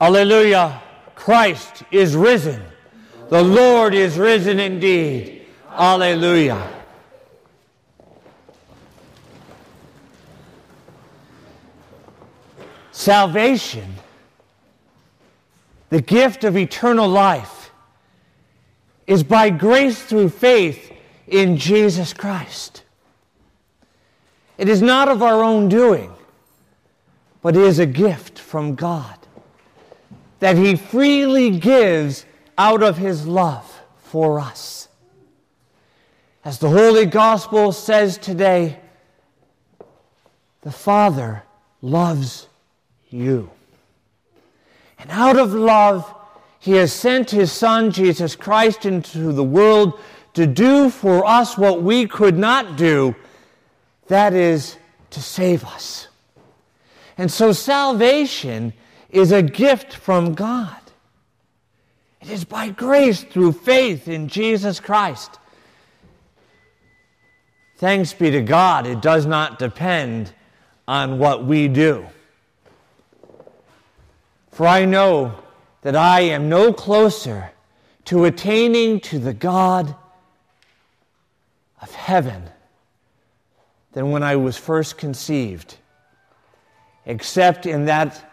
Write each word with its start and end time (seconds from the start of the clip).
Alleluia. 0.00 0.82
Christ 1.14 1.82
is 1.90 2.14
risen. 2.14 2.62
The 3.30 3.42
Lord 3.42 3.94
is 3.94 4.18
risen 4.18 4.60
indeed. 4.60 5.46
Alleluia. 5.70 6.72
Salvation, 12.92 13.94
the 15.90 16.00
gift 16.00 16.44
of 16.44 16.56
eternal 16.56 17.08
life, 17.08 17.70
is 19.06 19.22
by 19.22 19.50
grace 19.50 20.02
through 20.02 20.30
faith 20.30 20.92
in 21.26 21.56
Jesus 21.56 22.12
Christ. 22.12 22.82
It 24.58 24.68
is 24.68 24.80
not 24.80 25.08
of 25.08 25.22
our 25.22 25.42
own 25.42 25.68
doing, 25.68 26.12
but 27.42 27.56
is 27.56 27.78
a 27.78 27.86
gift 27.86 28.38
from 28.38 28.74
God 28.74 29.15
that 30.38 30.56
He 30.56 30.76
freely 30.76 31.58
gives 31.58 32.24
out 32.58 32.82
of 32.82 32.96
His 32.96 33.26
love 33.26 33.80
for 34.02 34.38
us. 34.38 34.88
As 36.44 36.58
the 36.58 36.68
Holy 36.68 37.06
Gospel 37.06 37.72
says 37.72 38.18
today, 38.18 38.78
the 40.62 40.72
Father 40.72 41.42
loves 41.82 42.48
you. 43.10 43.50
And 44.98 45.10
out 45.10 45.38
of 45.38 45.52
love, 45.52 46.12
He 46.58 46.72
has 46.72 46.92
sent 46.92 47.30
His 47.30 47.52
Son, 47.52 47.90
Jesus 47.90 48.36
Christ, 48.36 48.86
into 48.86 49.32
the 49.32 49.44
world 49.44 49.98
to 50.34 50.46
do 50.46 50.90
for 50.90 51.24
us 51.26 51.56
what 51.56 51.82
we 51.82 52.06
could 52.06 52.36
not 52.36 52.76
do 52.76 53.14
that 54.08 54.34
is, 54.34 54.76
to 55.10 55.20
save 55.20 55.64
us. 55.64 56.08
And 57.18 57.30
so 57.30 57.52
salvation 57.52 58.72
is 59.16 59.32
a 59.32 59.42
gift 59.42 59.94
from 59.94 60.34
God. 60.34 60.76
It 62.20 62.30
is 62.30 62.44
by 62.44 62.68
grace 62.68 63.22
through 63.22 63.52
faith 63.52 64.08
in 64.08 64.28
Jesus 64.28 64.80
Christ. 64.80 65.38
Thanks 67.76 68.12
be 68.12 68.30
to 68.30 68.42
God, 68.42 68.86
it 68.86 69.00
does 69.00 69.26
not 69.26 69.58
depend 69.58 70.32
on 70.88 71.18
what 71.18 71.44
we 71.44 71.68
do. 71.68 72.06
For 74.50 74.66
I 74.66 74.84
know 74.84 75.34
that 75.82 75.94
I 75.94 76.20
am 76.20 76.48
no 76.48 76.72
closer 76.72 77.52
to 78.06 78.24
attaining 78.24 79.00
to 79.00 79.18
the 79.18 79.34
God 79.34 79.94
of 81.82 81.92
heaven 81.92 82.42
than 83.92 84.10
when 84.10 84.22
I 84.22 84.36
was 84.36 84.56
first 84.56 84.96
conceived, 84.96 85.76
except 87.04 87.66
in 87.66 87.86
that 87.86 88.25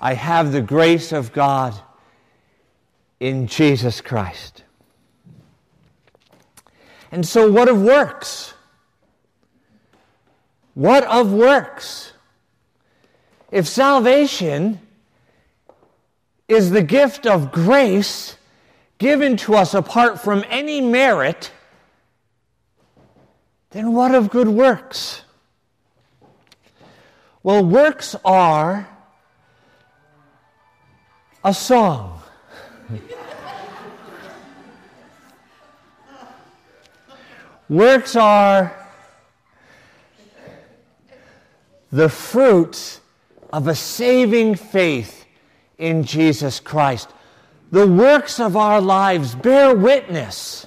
I 0.00 0.14
have 0.14 0.52
the 0.52 0.60
grace 0.60 1.12
of 1.12 1.32
God 1.32 1.74
in 3.18 3.46
Jesus 3.46 4.00
Christ. 4.00 4.62
And 7.10 7.26
so, 7.26 7.50
what 7.50 7.68
of 7.68 7.80
works? 7.80 8.54
What 10.74 11.04
of 11.04 11.32
works? 11.32 12.12
If 13.50 13.66
salvation 13.66 14.80
is 16.48 16.70
the 16.70 16.82
gift 16.82 17.26
of 17.26 17.50
grace 17.50 18.36
given 18.98 19.36
to 19.38 19.54
us 19.54 19.72
apart 19.72 20.20
from 20.20 20.44
any 20.48 20.80
merit, 20.80 21.50
then 23.70 23.92
what 23.94 24.14
of 24.14 24.30
good 24.30 24.48
works? 24.48 25.22
Well, 27.42 27.64
works 27.64 28.16
are 28.24 28.88
a 31.46 31.54
song. 31.54 32.20
Works 37.68 38.16
are 38.16 38.74
the 41.92 42.08
fruits 42.08 43.00
of 43.52 43.68
a 43.68 43.76
saving 43.76 44.56
faith 44.56 45.24
in 45.78 46.02
Jesus 46.02 46.58
Christ. 46.58 47.10
The 47.70 47.86
works 47.86 48.40
of 48.40 48.56
our 48.56 48.80
lives 48.80 49.36
bear 49.36 49.72
witness 49.72 50.66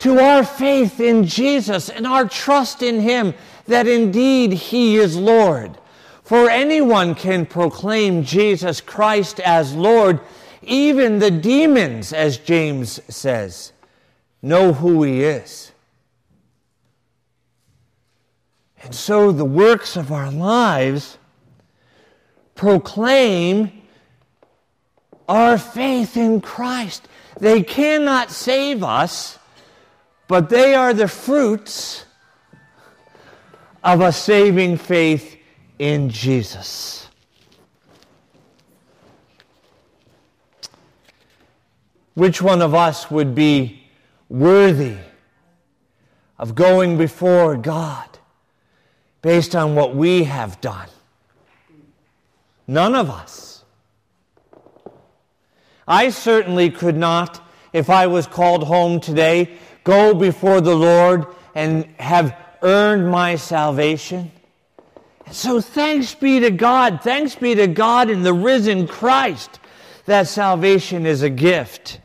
to 0.00 0.18
our 0.18 0.42
faith 0.42 0.98
in 0.98 1.24
Jesus 1.24 1.88
and 1.88 2.04
our 2.04 2.28
trust 2.28 2.82
in 2.82 3.00
Him 3.00 3.32
that 3.66 3.86
indeed 3.86 4.52
He 4.54 4.96
is 4.96 5.16
Lord. 5.16 5.78
For 6.26 6.50
anyone 6.50 7.14
can 7.14 7.46
proclaim 7.46 8.24
Jesus 8.24 8.80
Christ 8.80 9.40
as 9.40 9.74
Lord, 9.74 10.20
even 10.62 11.20
the 11.20 11.30
demons, 11.30 12.12
as 12.12 12.36
James 12.36 13.00
says, 13.08 13.72
know 14.42 14.72
who 14.72 15.02
He 15.04 15.22
is. 15.22 15.72
And 18.82 18.94
so 18.94 19.32
the 19.32 19.44
works 19.44 19.96
of 19.96 20.12
our 20.12 20.30
lives 20.30 21.16
proclaim 22.54 23.70
our 25.28 25.56
faith 25.56 26.16
in 26.16 26.40
Christ. 26.40 27.08
They 27.38 27.62
cannot 27.62 28.30
save 28.30 28.82
us 28.82 29.38
but 30.28 30.48
they 30.48 30.74
are 30.74 30.92
the 30.92 31.08
fruits 31.08 32.04
of 33.82 34.00
a 34.00 34.12
saving 34.12 34.76
faith 34.76 35.35
in 35.78 36.10
Jesus. 36.10 37.08
Which 42.14 42.40
one 42.40 42.62
of 42.62 42.74
us 42.74 43.10
would 43.10 43.34
be 43.34 43.82
worthy 44.28 44.96
of 46.38 46.54
going 46.54 46.96
before 46.96 47.56
God 47.56 48.08
based 49.20 49.54
on 49.54 49.74
what 49.74 49.94
we 49.94 50.24
have 50.24 50.60
done? 50.60 50.88
None 52.66 52.94
of 52.94 53.10
us. 53.10 53.64
I 55.86 56.10
certainly 56.10 56.70
could 56.70 56.96
not, 56.96 57.46
if 57.72 57.90
I 57.90 58.06
was 58.06 58.26
called 58.26 58.64
home 58.64 58.98
today, 58.98 59.56
go 59.84 60.14
before 60.14 60.60
the 60.60 60.74
Lord 60.74 61.26
and 61.54 61.84
have 61.98 62.36
earned 62.62 63.10
my 63.10 63.36
salvation. 63.36 64.32
So 65.30 65.60
thanks 65.60 66.14
be 66.14 66.40
to 66.40 66.50
God. 66.50 67.00
Thanks 67.02 67.34
be 67.34 67.54
to 67.54 67.66
God 67.66 68.10
in 68.10 68.22
the 68.22 68.32
risen 68.32 68.86
Christ 68.86 69.58
that 70.06 70.28
salvation 70.28 71.04
is 71.04 71.22
a 71.22 71.30
gift. 71.30 72.00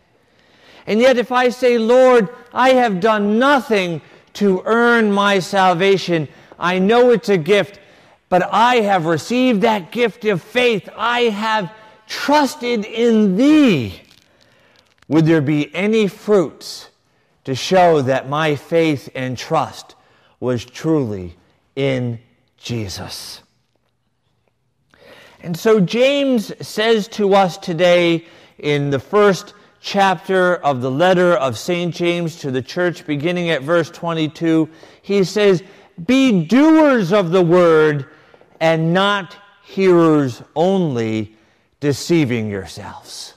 And 0.88 1.00
yet, 1.00 1.18
if 1.18 1.32
I 1.32 1.50
say, 1.50 1.78
Lord, 1.78 2.30
I 2.52 2.72
have 2.72 3.00
done 3.00 3.38
nothing 3.38 4.02
to 4.34 4.64
earn 4.66 5.12
my 5.12 5.40
salvation, 5.40 6.28
I 6.58 6.80
know 6.80 7.12
it's 7.12 7.30
a 7.30 7.38
gift, 7.38 7.80
but 8.30 8.50
I 8.52 8.78
have 8.78 9.06
received 9.06 9.62
that 9.62 9.92
gift 9.92 10.26
of 10.26 10.42
faith. 10.42 10.90
I 10.96 11.22
have 11.22 11.72
trusted 12.08 12.86
in 12.86 13.38
Thee. 13.38 14.02
Would 15.08 15.26
there 15.26 15.42
be 15.42 15.74
any 15.76 16.08
fruits 16.08 16.90
to 17.44 17.54
show 17.54 18.02
that 18.02 18.30
my 18.30 18.56
faith 18.56 19.10
and 19.14 19.38
trust 19.38 19.96
was 20.40 20.66
truly 20.66 21.36
in 21.76 22.20
Jesus. 22.62 23.42
And 25.42 25.58
so 25.58 25.80
James 25.80 26.54
says 26.66 27.08
to 27.10 27.34
us 27.34 27.58
today 27.58 28.26
in 28.60 28.92
the 28.92 29.00
first 29.00 29.56
chapter 29.80 30.58
of 30.58 30.82
the 30.82 30.92
letter 30.92 31.34
of 31.34 31.58
St. 31.58 31.94
James 31.94 32.36
to 32.38 32.52
the 32.52 32.62
church, 32.62 33.06
beginning 33.08 33.50
at 33.50 33.64
verse 33.64 33.90
22, 33.90 34.70
he 35.02 35.24
says, 35.24 35.64
Be 36.06 36.46
doers 36.46 37.12
of 37.12 37.32
the 37.32 37.42
word 37.42 38.08
and 38.60 38.94
not 38.94 39.36
hearers 39.64 40.44
only, 40.56 41.36
deceiving 41.80 42.48
yourselves. 42.50 43.34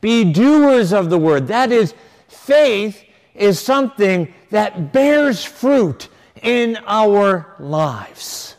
Be 0.00 0.32
doers 0.32 0.94
of 0.94 1.10
the 1.10 1.18
word. 1.18 1.48
That 1.48 1.70
is, 1.70 1.92
faith 2.28 3.04
is 3.34 3.60
something 3.60 4.32
that 4.48 4.92
bears 4.94 5.44
fruit 5.44 6.08
in 6.42 6.78
our 6.86 7.54
lives. 7.58 8.56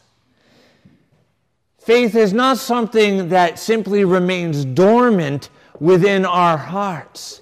Faith 1.80 2.16
is 2.16 2.32
not 2.32 2.58
something 2.58 3.30
that 3.30 3.58
simply 3.58 4.06
remains 4.06 4.66
dormant 4.66 5.50
within 5.80 6.26
our 6.26 6.58
hearts, 6.58 7.42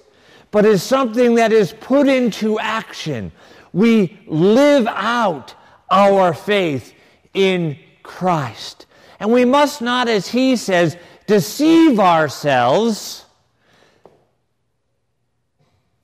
but 0.50 0.64
is 0.64 0.82
something 0.82 1.34
that 1.34 1.52
is 1.52 1.74
put 1.80 2.08
into 2.08 2.58
action. 2.58 3.30
We 3.72 4.18
live 4.26 4.86
out 4.86 5.54
our 5.90 6.32
faith 6.32 6.94
in 7.34 7.78
Christ. 8.02 8.86
And 9.18 9.30
we 9.30 9.44
must 9.44 9.82
not, 9.82 10.08
as 10.08 10.28
he 10.28 10.56
says, 10.56 10.96
deceive 11.26 12.00
ourselves 12.00 13.26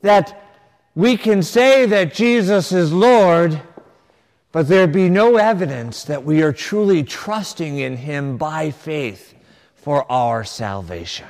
that 0.02 0.42
we 0.94 1.16
can 1.16 1.42
say 1.42 1.86
that 1.86 2.14
Jesus 2.14 2.72
is 2.72 2.92
Lord, 2.92 3.60
but 4.56 4.68
there 4.68 4.86
be 4.86 5.10
no 5.10 5.36
evidence 5.36 6.04
that 6.04 6.24
we 6.24 6.42
are 6.42 6.50
truly 6.50 7.02
trusting 7.02 7.76
in 7.76 7.94
Him 7.94 8.38
by 8.38 8.70
faith 8.70 9.34
for 9.74 10.10
our 10.10 10.44
salvation. 10.44 11.26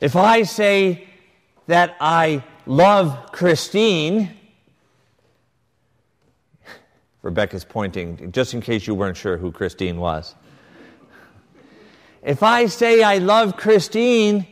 If 0.00 0.16
I 0.16 0.44
say 0.44 1.06
that 1.66 1.94
I 2.00 2.42
love 2.64 3.32
Christine, 3.32 4.34
Rebecca's 7.20 7.66
pointing, 7.66 8.32
just 8.32 8.54
in 8.54 8.62
case 8.62 8.86
you 8.86 8.94
weren't 8.94 9.18
sure 9.18 9.36
who 9.36 9.52
Christine 9.52 9.98
was. 9.98 10.34
If 12.22 12.42
I 12.42 12.64
say 12.64 13.02
I 13.02 13.18
love 13.18 13.58
Christine, 13.58 14.46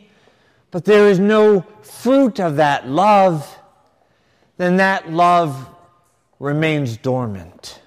but 0.69 0.85
there 0.85 1.09
is 1.09 1.17
no 1.17 1.61
fruit 1.81 2.39
of 2.39 2.57
that 2.57 2.87
love, 2.87 3.57
then 4.57 4.77
that 4.77 5.11
love 5.11 5.69
remains 6.39 6.97
dormant. 6.97 7.81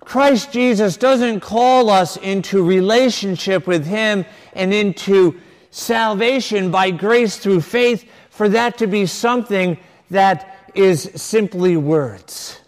Christ 0.00 0.52
Jesus 0.52 0.96
doesn't 0.96 1.40
call 1.40 1.88
us 1.88 2.16
into 2.16 2.62
relationship 2.62 3.66
with 3.66 3.86
Him 3.86 4.24
and 4.52 4.74
into 4.74 5.40
salvation 5.70 6.70
by 6.70 6.90
grace 6.90 7.38
through 7.38 7.60
faith 7.60 8.04
for 8.30 8.48
that 8.48 8.78
to 8.78 8.86
be 8.86 9.06
something 9.06 9.78
that 10.10 10.70
is 10.74 11.10
simply 11.14 11.76
words, 11.76 12.60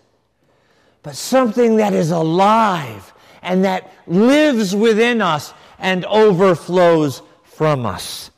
but 1.03 1.17
something 1.17 1.77
that 1.77 1.93
is 1.93 2.11
alive 2.11 3.12
and 3.43 3.65
that 3.65 3.93
lives 4.06 4.75
within 4.75 5.21
us 5.21 5.53
and 5.79 6.05
overflows 6.06 7.23
from 7.43 7.85
us. 7.85 8.31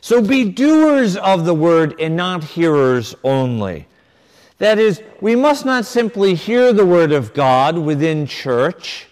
So 0.00 0.22
be 0.22 0.50
doers 0.50 1.16
of 1.16 1.44
the 1.44 1.54
word 1.54 2.00
and 2.00 2.16
not 2.16 2.44
hearers 2.44 3.14
only. 3.24 3.86
That 4.58 4.78
is, 4.78 5.02
we 5.20 5.36
must 5.36 5.64
not 5.64 5.84
simply 5.84 6.34
hear 6.34 6.72
the 6.72 6.86
word 6.86 7.12
of 7.12 7.32
God 7.34 7.78
within 7.78 8.26
church 8.26 9.06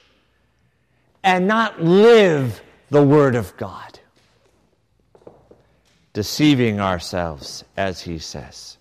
and 1.23 1.47
not 1.47 1.83
live 1.83 2.61
the 2.91 3.03
word 3.03 3.35
of 3.35 3.57
God 3.57 4.01
deceiving 6.17 6.81
ourselves, 6.81 7.63
as 7.77 8.01
he 8.01 8.19
says. 8.19 8.79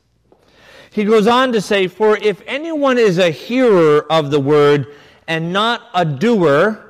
He 0.90 1.04
goes 1.04 1.28
on 1.28 1.52
to 1.52 1.60
say, 1.60 1.88
For 1.88 2.16
if 2.16 2.42
anyone 2.48 2.98
is 2.98 3.18
a 3.18 3.30
hearer 3.30 4.10
of 4.10 4.32
the 4.32 4.40
word 4.40 4.96
and 5.28 5.52
not 5.52 5.82
a 5.94 6.06
doer, 6.06 6.85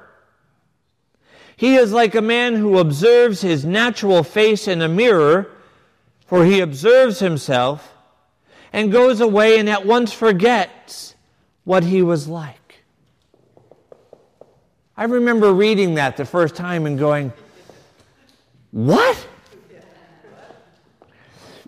he 1.58 1.76
is 1.76 1.92
like 1.92 2.16
a 2.16 2.22
man 2.22 2.56
who 2.56 2.80
observes 2.80 3.42
his 3.42 3.64
natural 3.64 4.24
face 4.24 4.68
in 4.68 4.82
a 4.82 4.90
mirror, 4.90 5.52
for 6.26 6.46
he 6.46 6.60
observes 6.60 7.20
himself 7.20 7.94
and 8.74 8.92
goes 8.92 9.22
away 9.22 9.58
and 9.58 9.70
at 9.70 9.86
once 9.86 10.12
forgets 10.12 11.16
what 11.64 11.84
he 11.84 12.02
was 12.02 12.28
like. 12.28 12.84
I 14.98 15.06
remember 15.06 15.54
reading 15.54 15.96
that 15.96 16.18
the 16.18 16.26
first 16.26 16.56
time 16.56 16.86
and 16.86 16.98
going, 16.98 17.32
What? 18.72 19.28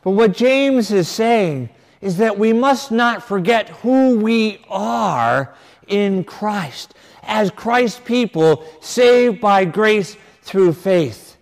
But 0.03 0.11
what 0.11 0.33
James 0.33 0.91
is 0.91 1.09
saying 1.09 1.69
is 1.99 2.17
that 2.17 2.37
we 2.37 2.53
must 2.53 2.91
not 2.91 3.23
forget 3.23 3.69
who 3.69 4.17
we 4.19 4.63
are 4.69 5.53
in 5.87 6.23
Christ 6.23 6.93
as 7.23 7.51
Christ's 7.51 7.99
people 7.99 8.63
saved 8.81 9.39
by 9.41 9.65
grace 9.65 10.15
through 10.41 10.73
faith. 10.73 11.37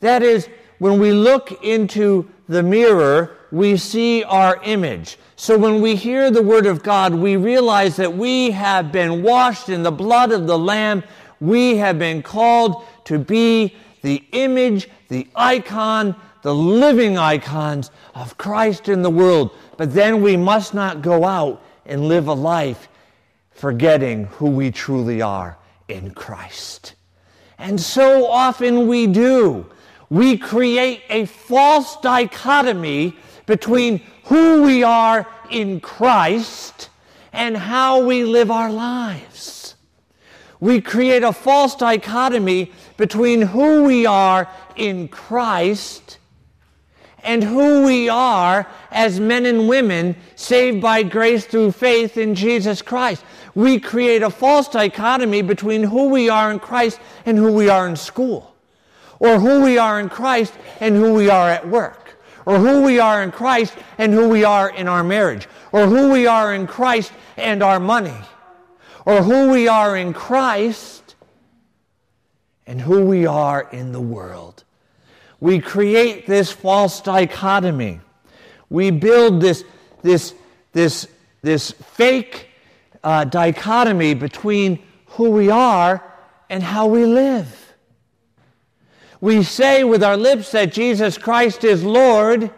That 0.00 0.22
is, 0.22 0.48
when 0.78 1.00
we 1.00 1.12
look 1.12 1.64
into 1.64 2.28
the 2.48 2.62
mirror, 2.62 3.36
we 3.50 3.76
see 3.76 4.24
our 4.24 4.60
image. 4.64 5.18
So 5.36 5.56
when 5.56 5.80
we 5.80 5.94
hear 5.94 6.30
the 6.30 6.42
Word 6.42 6.66
of 6.66 6.82
God, 6.82 7.14
we 7.14 7.36
realize 7.36 7.96
that 7.96 8.16
we 8.16 8.50
have 8.50 8.92
been 8.92 9.22
washed 9.22 9.68
in 9.68 9.82
the 9.82 9.92
blood 9.92 10.32
of 10.32 10.46
the 10.46 10.58
Lamb. 10.58 11.02
We 11.40 11.76
have 11.76 11.98
been 11.98 12.22
called 12.22 12.84
to 13.04 13.18
be 13.18 13.74
the 14.02 14.24
image, 14.32 14.88
the 15.08 15.26
icon, 15.34 16.14
the 16.42 16.54
living 16.54 17.18
icons 17.18 17.90
of 18.14 18.38
Christ 18.38 18.88
in 18.88 19.02
the 19.02 19.10
world. 19.10 19.52
But 19.76 19.94
then 19.94 20.22
we 20.22 20.36
must 20.36 20.74
not 20.74 21.02
go 21.02 21.24
out 21.24 21.62
and 21.88 22.06
live 22.06 22.28
a 22.28 22.34
life 22.34 22.88
forgetting 23.50 24.24
who 24.24 24.50
we 24.50 24.70
truly 24.70 25.20
are 25.20 25.58
in 25.88 26.12
Christ. 26.12 26.94
And 27.58 27.80
so 27.80 28.26
often 28.26 28.86
we 28.86 29.06
do. 29.06 29.66
We 30.10 30.38
create 30.38 31.02
a 31.10 31.24
false 31.24 31.96
dichotomy 32.00 33.16
between 33.46 34.00
who 34.24 34.62
we 34.62 34.84
are 34.84 35.26
in 35.50 35.80
Christ 35.80 36.90
and 37.32 37.56
how 37.56 38.04
we 38.04 38.24
live 38.24 38.50
our 38.50 38.70
lives. 38.70 39.74
We 40.60 40.80
create 40.80 41.22
a 41.22 41.32
false 41.32 41.74
dichotomy 41.74 42.72
between 42.96 43.42
who 43.42 43.84
we 43.84 44.06
are 44.06 44.48
in 44.76 45.08
Christ 45.08 46.18
and 47.22 47.42
who 47.42 47.84
we 47.84 48.08
are 48.08 48.66
as 48.90 49.20
men 49.20 49.46
and 49.46 49.68
women 49.68 50.16
saved 50.36 50.80
by 50.80 51.02
grace 51.02 51.44
through 51.44 51.72
faith 51.72 52.16
in 52.16 52.34
Jesus 52.34 52.82
Christ. 52.82 53.24
We 53.54 53.80
create 53.80 54.22
a 54.22 54.30
false 54.30 54.68
dichotomy 54.68 55.42
between 55.42 55.82
who 55.82 56.08
we 56.08 56.28
are 56.28 56.50
in 56.50 56.60
Christ 56.60 57.00
and 57.26 57.36
who 57.36 57.52
we 57.52 57.68
are 57.68 57.88
in 57.88 57.96
school, 57.96 58.54
or 59.18 59.40
who 59.40 59.62
we 59.62 59.78
are 59.78 59.98
in 59.98 60.08
Christ 60.08 60.54
and 60.80 60.94
who 60.94 61.14
we 61.14 61.28
are 61.28 61.50
at 61.50 61.68
work, 61.68 62.16
or 62.46 62.58
who 62.58 62.82
we 62.82 63.00
are 63.00 63.22
in 63.22 63.32
Christ 63.32 63.74
and 63.98 64.12
who 64.12 64.28
we 64.28 64.44
are 64.44 64.70
in 64.70 64.88
our 64.88 65.02
marriage, 65.02 65.48
or 65.72 65.86
who 65.86 66.10
we 66.10 66.26
are 66.26 66.54
in 66.54 66.66
Christ 66.66 67.12
and 67.36 67.62
our 67.62 67.80
money, 67.80 68.20
or 69.04 69.22
who 69.22 69.50
we 69.50 69.66
are 69.68 69.96
in 69.96 70.12
Christ 70.12 71.16
and 72.66 72.80
who 72.80 73.04
we 73.04 73.26
are 73.26 73.68
in 73.72 73.92
the 73.92 74.00
world. 74.00 74.64
We 75.40 75.60
create 75.60 76.26
this 76.26 76.50
false 76.50 77.00
dichotomy. 77.00 78.00
We 78.70 78.90
build 78.90 79.40
this, 79.40 79.64
this, 80.02 80.34
this, 80.72 81.06
this 81.42 81.70
fake 81.70 82.48
uh, 83.04 83.24
dichotomy 83.24 84.14
between 84.14 84.82
who 85.06 85.30
we 85.30 85.50
are 85.50 86.02
and 86.50 86.62
how 86.62 86.86
we 86.86 87.04
live. 87.04 87.74
We 89.20 89.42
say 89.42 89.84
with 89.84 90.02
our 90.02 90.16
lips 90.16 90.52
that 90.52 90.72
Jesus 90.72 91.18
Christ 91.18 91.64
is 91.64 91.82
Lord, 91.82 92.52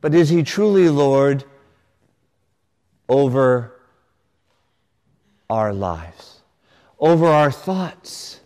but 0.00 0.14
is 0.14 0.28
he 0.28 0.42
truly 0.42 0.88
Lord 0.88 1.44
over 3.08 3.80
our 5.48 5.72
lives, 5.72 6.40
over 6.98 7.26
our 7.26 7.50
thoughts? 7.50 8.40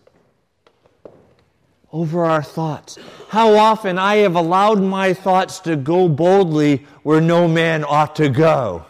Over 1.92 2.24
our 2.24 2.42
thoughts. 2.42 2.98
How 3.28 3.54
often 3.54 3.98
I 3.98 4.16
have 4.16 4.34
allowed 4.34 4.80
my 4.80 5.12
thoughts 5.12 5.60
to 5.60 5.76
go 5.76 6.08
boldly 6.08 6.86
where 7.02 7.20
no 7.20 7.46
man 7.46 7.84
ought 7.84 8.16
to 8.16 8.28
go. 8.28 8.86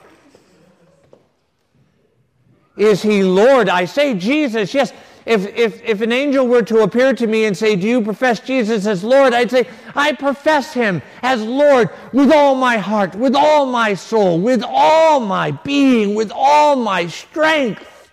Is 2.76 3.02
he 3.02 3.22
Lord? 3.22 3.68
I 3.68 3.84
say 3.84 4.14
Jesus, 4.14 4.72
yes. 4.72 4.92
If, 5.24 5.46
if, 5.56 5.82
if 5.84 6.00
an 6.00 6.10
angel 6.10 6.48
were 6.48 6.62
to 6.62 6.80
appear 6.80 7.12
to 7.14 7.26
me 7.26 7.44
and 7.44 7.56
say, 7.56 7.76
Do 7.76 7.86
you 7.86 8.02
profess 8.02 8.40
Jesus 8.40 8.86
as 8.86 9.04
Lord? 9.04 9.32
I'd 9.32 9.50
say, 9.50 9.68
I 9.94 10.12
profess 10.12 10.72
him 10.72 11.00
as 11.22 11.42
Lord 11.42 11.90
with 12.12 12.32
all 12.32 12.56
my 12.56 12.78
heart, 12.78 13.14
with 13.14 13.36
all 13.36 13.66
my 13.66 13.94
soul, 13.94 14.40
with 14.40 14.64
all 14.66 15.20
my 15.20 15.52
being, 15.52 16.14
with 16.14 16.32
all 16.34 16.74
my 16.74 17.06
strength. 17.06 18.10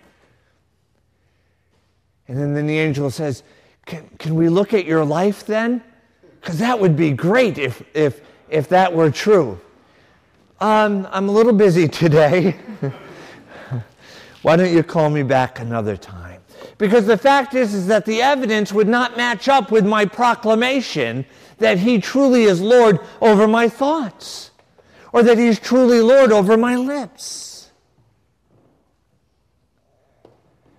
And 2.27 2.37
then, 2.37 2.53
then 2.53 2.67
the 2.67 2.77
angel 2.77 3.09
says, 3.09 3.41
can, 3.89 4.07
can 4.19 4.35
we 4.35 4.49
look 4.49 4.73
at 4.73 4.85
your 4.85 5.03
life 5.03 5.45
then? 5.45 5.83
Because 6.39 6.59
that 6.59 6.79
would 6.79 6.95
be 6.95 7.11
great 7.11 7.57
if, 7.57 7.83
if, 7.95 8.21
if 8.47 8.69
that 8.69 8.93
were 8.93 9.09
true. 9.09 9.59
Um, 10.61 11.07
I'm 11.11 11.27
a 11.27 11.31
little 11.31 11.53
busy 11.53 11.87
today. 11.87 12.55
Why 14.43 14.55
don't 14.55 14.71
you 14.71 14.83
call 14.83 15.09
me 15.09 15.23
back 15.23 15.59
another 15.59 15.97
time? 15.97 16.39
Because 16.77 17.07
the 17.07 17.17
fact 17.17 17.55
is, 17.55 17.73
is 17.73 17.87
that 17.87 18.05
the 18.05 18.21
evidence 18.21 18.71
would 18.71 18.87
not 18.87 19.17
match 19.17 19.49
up 19.49 19.71
with 19.71 19.85
my 19.85 20.05
proclamation 20.05 21.25
that 21.57 21.79
He 21.79 21.99
truly 21.99 22.43
is 22.43 22.61
Lord 22.61 22.99
over 23.21 23.47
my 23.47 23.67
thoughts, 23.67 24.51
or 25.11 25.23
that 25.23 25.37
He's 25.37 25.59
truly 25.59 25.99
Lord 25.99 26.31
over 26.31 26.55
my 26.55 26.75
lips. 26.75 27.71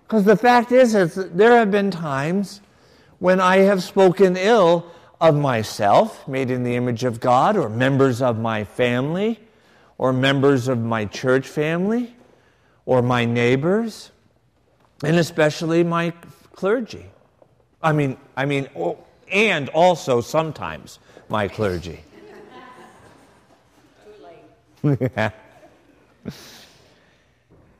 Because 0.03 0.23
the 0.23 0.37
fact 0.37 0.71
is, 0.71 0.95
is 0.95 1.15
there 1.15 1.57
have 1.57 1.71
been 1.71 1.91
times 1.91 2.61
when 3.21 3.39
I 3.39 3.57
have 3.57 3.83
spoken 3.83 4.35
ill 4.35 4.91
of 5.21 5.35
myself, 5.35 6.27
made 6.27 6.49
in 6.49 6.63
the 6.63 6.75
image 6.75 7.03
of 7.03 7.19
God, 7.19 7.55
or 7.55 7.69
members 7.69 8.19
of 8.19 8.39
my 8.39 8.63
family, 8.63 9.39
or 9.99 10.11
members 10.11 10.67
of 10.67 10.79
my 10.79 11.05
church 11.05 11.47
family, 11.47 12.15
or 12.87 13.03
my 13.03 13.25
neighbors, 13.25 14.09
and 15.03 15.17
especially 15.17 15.83
my 15.83 16.09
clergy. 16.53 17.05
I 17.83 17.91
mean, 17.93 18.17
I 18.35 18.45
mean, 18.45 18.67
and 19.31 19.69
also 19.69 20.19
sometimes 20.21 20.97
my 21.29 21.47
clergy. 21.47 22.03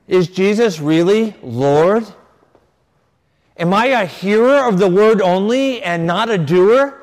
Is 0.06 0.28
Jesus 0.28 0.78
really 0.78 1.34
Lord? 1.42 2.06
Am 3.62 3.72
I 3.72 3.86
a 3.86 4.06
hearer 4.06 4.66
of 4.66 4.80
the 4.80 4.88
word 4.88 5.22
only 5.22 5.80
and 5.84 6.04
not 6.04 6.28
a 6.28 6.36
doer? 6.36 7.00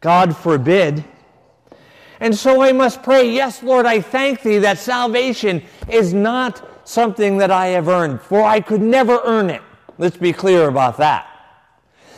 God 0.00 0.36
forbid. 0.36 1.02
And 2.20 2.34
so 2.36 2.60
I 2.60 2.72
must 2.72 3.02
pray, 3.02 3.30
Yes, 3.30 3.62
Lord, 3.62 3.86
I 3.86 4.02
thank 4.02 4.42
thee 4.42 4.58
that 4.58 4.76
salvation 4.76 5.62
is 5.88 6.12
not 6.12 6.86
something 6.86 7.38
that 7.38 7.50
I 7.50 7.68
have 7.68 7.88
earned, 7.88 8.20
for 8.20 8.42
I 8.42 8.60
could 8.60 8.82
never 8.82 9.22
earn 9.24 9.48
it. 9.48 9.62
Let's 9.96 10.18
be 10.18 10.34
clear 10.34 10.68
about 10.68 10.98
that. 10.98 11.26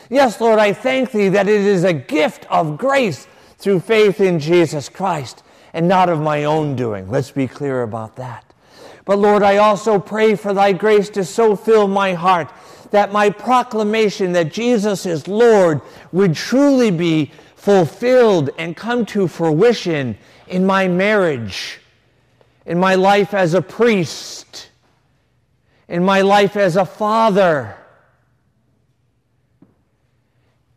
Yes, 0.09 0.41
Lord, 0.41 0.59
I 0.59 0.73
thank 0.73 1.11
thee 1.11 1.29
that 1.29 1.47
it 1.47 1.61
is 1.61 1.85
a 1.85 1.93
gift 1.93 2.45
of 2.51 2.77
grace 2.77 3.29
through 3.59 3.79
faith 3.79 4.19
in 4.19 4.41
Jesus 4.41 4.89
Christ 4.89 5.41
and 5.71 5.87
not 5.87 6.09
of 6.09 6.19
my 6.19 6.43
own 6.43 6.75
doing. 6.75 7.09
Let's 7.09 7.31
be 7.31 7.47
clear 7.47 7.83
about 7.83 8.17
that. 8.17 8.43
But 9.05 9.19
Lord, 9.19 9.43
I 9.43 9.57
also 9.57 9.99
pray 9.99 10.35
for 10.35 10.53
thy 10.53 10.73
grace 10.73 11.09
to 11.11 11.23
so 11.23 11.55
fill 11.55 11.87
my 11.87 12.13
heart 12.13 12.51
that 12.91 13.11
my 13.11 13.29
proclamation 13.29 14.33
that 14.33 14.51
Jesus 14.51 15.05
is 15.05 15.27
Lord 15.27 15.81
would 16.11 16.35
truly 16.35 16.91
be 16.91 17.31
fulfilled 17.55 18.51
and 18.57 18.75
come 18.75 19.05
to 19.07 19.27
fruition 19.27 20.17
in 20.47 20.65
my 20.65 20.87
marriage, 20.87 21.79
in 22.65 22.79
my 22.79 22.95
life 22.95 23.33
as 23.33 23.53
a 23.53 23.61
priest, 23.61 24.69
in 25.87 26.03
my 26.03 26.21
life 26.21 26.55
as 26.55 26.75
a 26.75 26.85
father, 26.85 27.75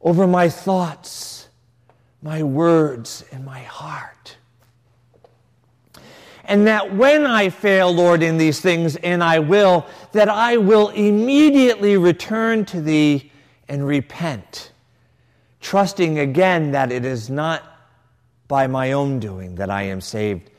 over 0.01 0.27
my 0.27 0.49
thoughts, 0.49 1.49
my 2.23 2.43
words, 2.43 3.25
and 3.31 3.45
my 3.45 3.61
heart. 3.61 4.38
And 6.49 6.67
that 6.67 6.95
when 6.95 7.26
I 7.26 7.50
fail, 7.50 7.95
Lord, 7.95 8.23
in 8.23 8.38
these 8.38 8.61
things, 8.61 8.97
and 8.97 9.23
I 9.23 9.38
will, 9.38 9.87
that 10.12 10.31
I 10.31 10.57
will 10.57 10.88
immediately 10.88 11.99
return 11.99 12.64
to 12.67 12.81
Thee 12.81 13.31
and 13.69 13.87
repent, 13.87 14.73
trusting 15.61 16.19
again 16.19 16.71
that 16.71 16.90
it 16.90 17.05
is 17.05 17.28
not 17.28 17.62
by 18.49 18.67
my 18.67 18.93
own 18.93 19.21
doing 19.21 19.57
that 19.57 19.69
I 19.69 19.83
am 19.83 20.00
saved, 20.00 20.50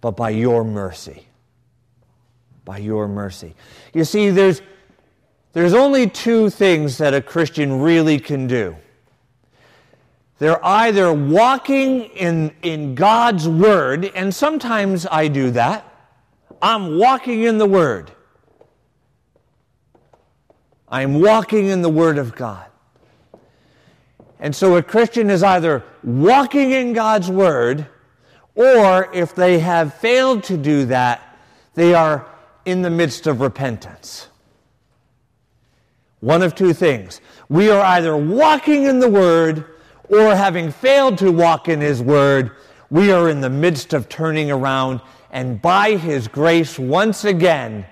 but 0.00 0.12
by 0.12 0.30
Your 0.30 0.62
mercy. 0.62 1.26
By 2.64 2.78
Your 2.78 3.08
mercy. 3.08 3.56
You 3.92 4.04
see, 4.04 4.30
there's, 4.30 4.62
there's 5.54 5.74
only 5.74 6.08
two 6.08 6.50
things 6.50 6.98
that 6.98 7.14
a 7.14 7.20
Christian 7.20 7.80
really 7.80 8.20
can 8.20 8.46
do 8.46 8.76
they're 10.38 10.64
either 10.64 11.12
walking 11.12 12.02
in, 12.02 12.54
in 12.62 12.94
God's 12.94 13.48
Word, 13.48 14.04
and 14.14 14.34
sometimes 14.34 15.06
I 15.10 15.28
do 15.28 15.50
that. 15.52 15.84
I'm 16.60 16.98
walking 16.98 17.42
in 17.42 17.58
the 17.58 17.66
Word. 17.66 18.10
I'm 20.88 21.20
walking 21.20 21.66
in 21.66 21.82
the 21.82 21.88
Word 21.88 22.18
of 22.18 22.34
God. 22.34 22.66
And 24.38 24.54
so 24.54 24.76
a 24.76 24.82
Christian 24.82 25.30
is 25.30 25.42
either 25.42 25.82
walking 26.04 26.70
in 26.70 26.92
God's 26.92 27.30
Word, 27.30 27.86
or 28.54 29.10
if 29.14 29.34
they 29.34 29.58
have 29.58 29.94
failed 29.94 30.44
to 30.44 30.56
do 30.56 30.84
that, 30.86 31.22
they 31.74 31.94
are 31.94 32.26
in 32.64 32.82
the 32.82 32.90
midst 32.90 33.26
of 33.26 33.40
repentance. 33.40 34.28
One 36.20 36.42
of 36.42 36.54
two 36.54 36.72
things. 36.72 37.20
We 37.48 37.70
are 37.70 37.82
either 37.82 38.16
walking 38.16 38.84
in 38.84 38.98
the 38.98 39.08
Word, 39.08 39.64
or 40.08 40.34
having 40.34 40.70
failed 40.70 41.18
to 41.18 41.30
walk 41.32 41.68
in 41.68 41.80
His 41.80 42.02
Word, 42.02 42.52
we 42.90 43.10
are 43.10 43.28
in 43.28 43.40
the 43.40 43.50
midst 43.50 43.92
of 43.92 44.08
turning 44.08 44.50
around 44.50 45.00
and 45.30 45.60
by 45.60 45.96
His 45.96 46.28
grace 46.28 46.78
once 46.78 47.24
again 47.24 47.86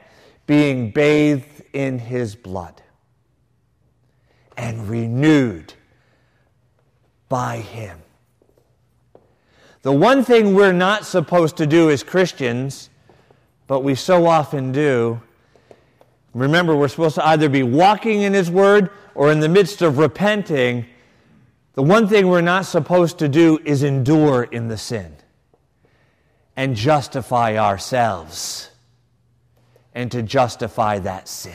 being 0.47 0.91
bathed 0.91 1.63
in 1.73 1.99
His 1.99 2.35
blood 2.35 2.83
and 4.57 4.89
renewed 4.89 5.75
by 7.29 7.59
Him. 7.59 7.99
The 9.83 9.93
one 9.93 10.25
thing 10.25 10.55
we're 10.55 10.73
not 10.73 11.05
supposed 11.05 11.57
to 11.59 11.67
do 11.67 11.91
as 11.91 12.03
Christians, 12.03 12.89
but 13.67 13.81
we 13.81 13.95
so 13.95 14.27
often 14.27 14.73
do, 14.73 15.21
remember, 16.33 16.75
we're 16.75 16.89
supposed 16.89 17.17
to 17.17 17.27
either 17.27 17.49
be 17.49 17.63
walking 17.63 18.23
in 18.23 18.33
His 18.33 18.51
Word 18.51 18.91
or 19.15 19.31
in 19.31 19.41
the 19.41 19.49
midst 19.49 19.83
of 19.83 19.99
repenting 19.99 20.87
the 21.75 21.83
one 21.83 22.07
thing 22.09 22.29
we're 22.29 22.41
not 22.41 22.67
supposed 22.67 23.19
to 23.19 23.29
do 23.29 23.59
is 23.65 23.83
endure 23.83 24.45
in 24.45 24.69
the 24.69 24.79
sin 24.79 25.17
and 26.57 26.77
justify 26.77 27.57
ourselves 27.57 28.71
and 29.93 30.11
to 30.13 30.23
justify 30.23 30.99
that 31.01 31.29
sin. 31.29 31.53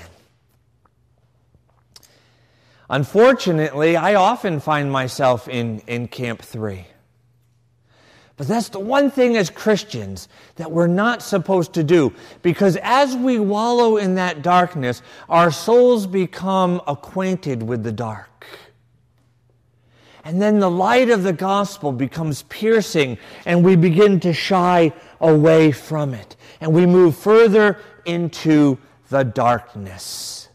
Unfortunately, 2.89 3.95
I 3.95 4.15
often 4.15 4.59
find 4.59 4.91
myself 4.91 5.47
in, 5.47 5.79
in 5.87 6.07
Camp 6.07 6.41
3. 6.41 6.85
But 8.35 8.47
that's 8.47 8.69
the 8.69 8.79
one 8.79 9.11
thing 9.11 9.37
as 9.37 9.49
Christians 9.49 10.29
that 10.55 10.71
we're 10.71 10.87
not 10.87 11.21
supposed 11.21 11.73
to 11.73 11.83
do. 11.83 12.13
Because 12.41 12.77
as 12.81 13.15
we 13.15 13.37
wallow 13.37 13.97
in 13.97 14.15
that 14.15 14.41
darkness, 14.41 15.01
our 15.27 15.51
souls 15.51 16.07
become 16.07 16.81
acquainted 16.87 17.61
with 17.61 17.83
the 17.83 17.91
dark. 17.91 18.47
And 20.29 20.39
then 20.39 20.59
the 20.59 20.69
light 20.69 21.09
of 21.09 21.23
the 21.23 21.33
gospel 21.33 21.91
becomes 21.91 22.43
piercing, 22.43 23.17
and 23.47 23.65
we 23.65 23.75
begin 23.75 24.19
to 24.19 24.31
shy 24.31 24.93
away 25.19 25.71
from 25.71 26.13
it. 26.13 26.35
And 26.61 26.71
we 26.71 26.85
move 26.85 27.17
further 27.17 27.79
into 28.05 28.77
the 29.09 29.23
darkness. 29.23 30.49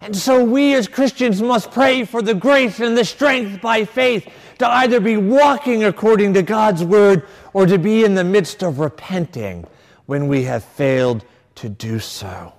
And 0.00 0.14
so 0.16 0.44
we 0.44 0.76
as 0.76 0.86
Christians 0.86 1.42
must 1.42 1.72
pray 1.72 2.04
for 2.04 2.22
the 2.22 2.36
grace 2.36 2.78
and 2.78 2.96
the 2.96 3.04
strength 3.04 3.60
by 3.60 3.84
faith 3.84 4.28
to 4.60 4.68
either 4.68 5.00
be 5.00 5.16
walking 5.16 5.82
according 5.82 6.34
to 6.34 6.42
God's 6.42 6.84
word 6.84 7.26
or 7.52 7.66
to 7.66 7.78
be 7.78 8.04
in 8.04 8.14
the 8.14 8.22
midst 8.22 8.62
of 8.62 8.78
repenting 8.78 9.66
when 10.06 10.28
we 10.28 10.44
have 10.44 10.62
failed 10.62 11.24
to 11.56 11.68
do 11.68 11.98
so. 11.98 12.52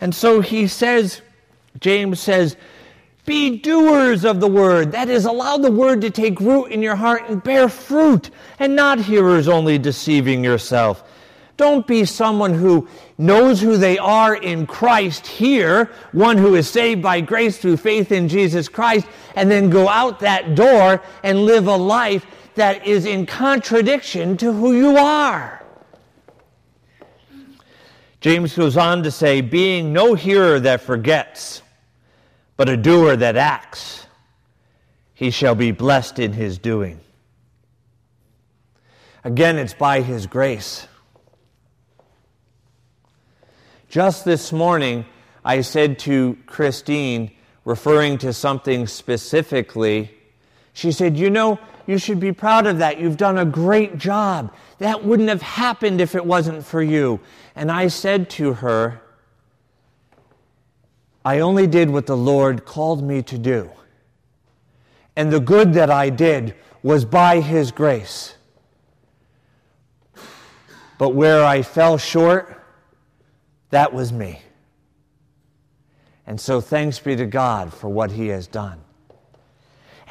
And 0.00 0.14
so 0.14 0.42
he 0.42 0.68
says, 0.68 1.22
James 1.80 2.20
says, 2.20 2.56
be 3.26 3.58
doers 3.58 4.24
of 4.24 4.40
the 4.40 4.48
word. 4.48 4.92
That 4.92 5.08
is, 5.08 5.24
allow 5.24 5.56
the 5.58 5.70
word 5.70 6.00
to 6.02 6.10
take 6.10 6.40
root 6.40 6.66
in 6.66 6.80
your 6.80 6.96
heart 6.96 7.28
and 7.28 7.42
bear 7.42 7.68
fruit, 7.68 8.30
and 8.58 8.74
not 8.74 9.00
hearers 9.00 9.48
only 9.48 9.78
deceiving 9.78 10.42
yourself. 10.42 11.02
Don't 11.56 11.86
be 11.86 12.04
someone 12.04 12.54
who 12.54 12.86
knows 13.18 13.60
who 13.60 13.76
they 13.76 13.98
are 13.98 14.34
in 14.34 14.66
Christ 14.66 15.26
here, 15.26 15.90
one 16.12 16.36
who 16.38 16.54
is 16.54 16.68
saved 16.68 17.02
by 17.02 17.20
grace 17.20 17.58
through 17.58 17.78
faith 17.78 18.12
in 18.12 18.28
Jesus 18.28 18.68
Christ, 18.68 19.06
and 19.34 19.50
then 19.50 19.70
go 19.70 19.88
out 19.88 20.20
that 20.20 20.54
door 20.54 21.02
and 21.22 21.46
live 21.46 21.66
a 21.66 21.76
life 21.76 22.26
that 22.56 22.86
is 22.86 23.06
in 23.06 23.26
contradiction 23.26 24.36
to 24.36 24.52
who 24.52 24.74
you 24.74 24.96
are. 24.96 25.62
James 28.20 28.54
goes 28.54 28.76
on 28.76 29.02
to 29.02 29.10
say, 29.10 29.40
being 29.40 29.92
no 29.92 30.14
hearer 30.14 30.58
that 30.60 30.80
forgets 30.80 31.62
but 32.56 32.68
a 32.68 32.76
doer 32.76 33.16
that 33.16 33.36
acts, 33.36 34.06
he 35.14 35.30
shall 35.30 35.54
be 35.54 35.72
blessed 35.72 36.18
in 36.18 36.32
his 36.32 36.58
doing. 36.58 37.00
Again, 39.24 39.56
it's 39.58 39.74
by 39.74 40.02
his 40.02 40.26
grace. 40.26 40.86
Just 43.88 44.24
this 44.24 44.52
morning, 44.52 45.04
I 45.44 45.60
said 45.62 45.98
to 46.00 46.36
Christine, 46.46 47.30
referring 47.64 48.18
to 48.18 48.32
something 48.32 48.86
specifically, 48.86 50.12
she 50.72 50.92
said, 50.92 51.16
You 51.16 51.30
know, 51.30 51.58
you 51.86 51.98
should 51.98 52.20
be 52.20 52.32
proud 52.32 52.66
of 52.66 52.78
that. 52.78 53.00
You've 53.00 53.16
done 53.16 53.38
a 53.38 53.44
great 53.44 53.96
job. 53.96 54.52
That 54.78 55.04
wouldn't 55.04 55.28
have 55.28 55.42
happened 55.42 56.00
if 56.00 56.14
it 56.14 56.24
wasn't 56.24 56.64
for 56.64 56.82
you. 56.82 57.20
And 57.54 57.70
I 57.70 57.88
said 57.88 58.28
to 58.30 58.54
her, 58.54 59.00
I 61.26 61.40
only 61.40 61.66
did 61.66 61.90
what 61.90 62.06
the 62.06 62.16
Lord 62.16 62.64
called 62.64 63.02
me 63.02 63.20
to 63.22 63.36
do. 63.36 63.68
And 65.16 65.32
the 65.32 65.40
good 65.40 65.74
that 65.74 65.90
I 65.90 66.08
did 66.08 66.54
was 66.84 67.04
by 67.04 67.40
His 67.40 67.72
grace. 67.72 68.36
But 70.98 71.16
where 71.16 71.44
I 71.44 71.62
fell 71.62 71.98
short, 71.98 72.62
that 73.70 73.92
was 73.92 74.12
me. 74.12 74.40
And 76.28 76.40
so 76.40 76.60
thanks 76.60 77.00
be 77.00 77.16
to 77.16 77.26
God 77.26 77.74
for 77.74 77.88
what 77.88 78.12
He 78.12 78.28
has 78.28 78.46
done. 78.46 78.78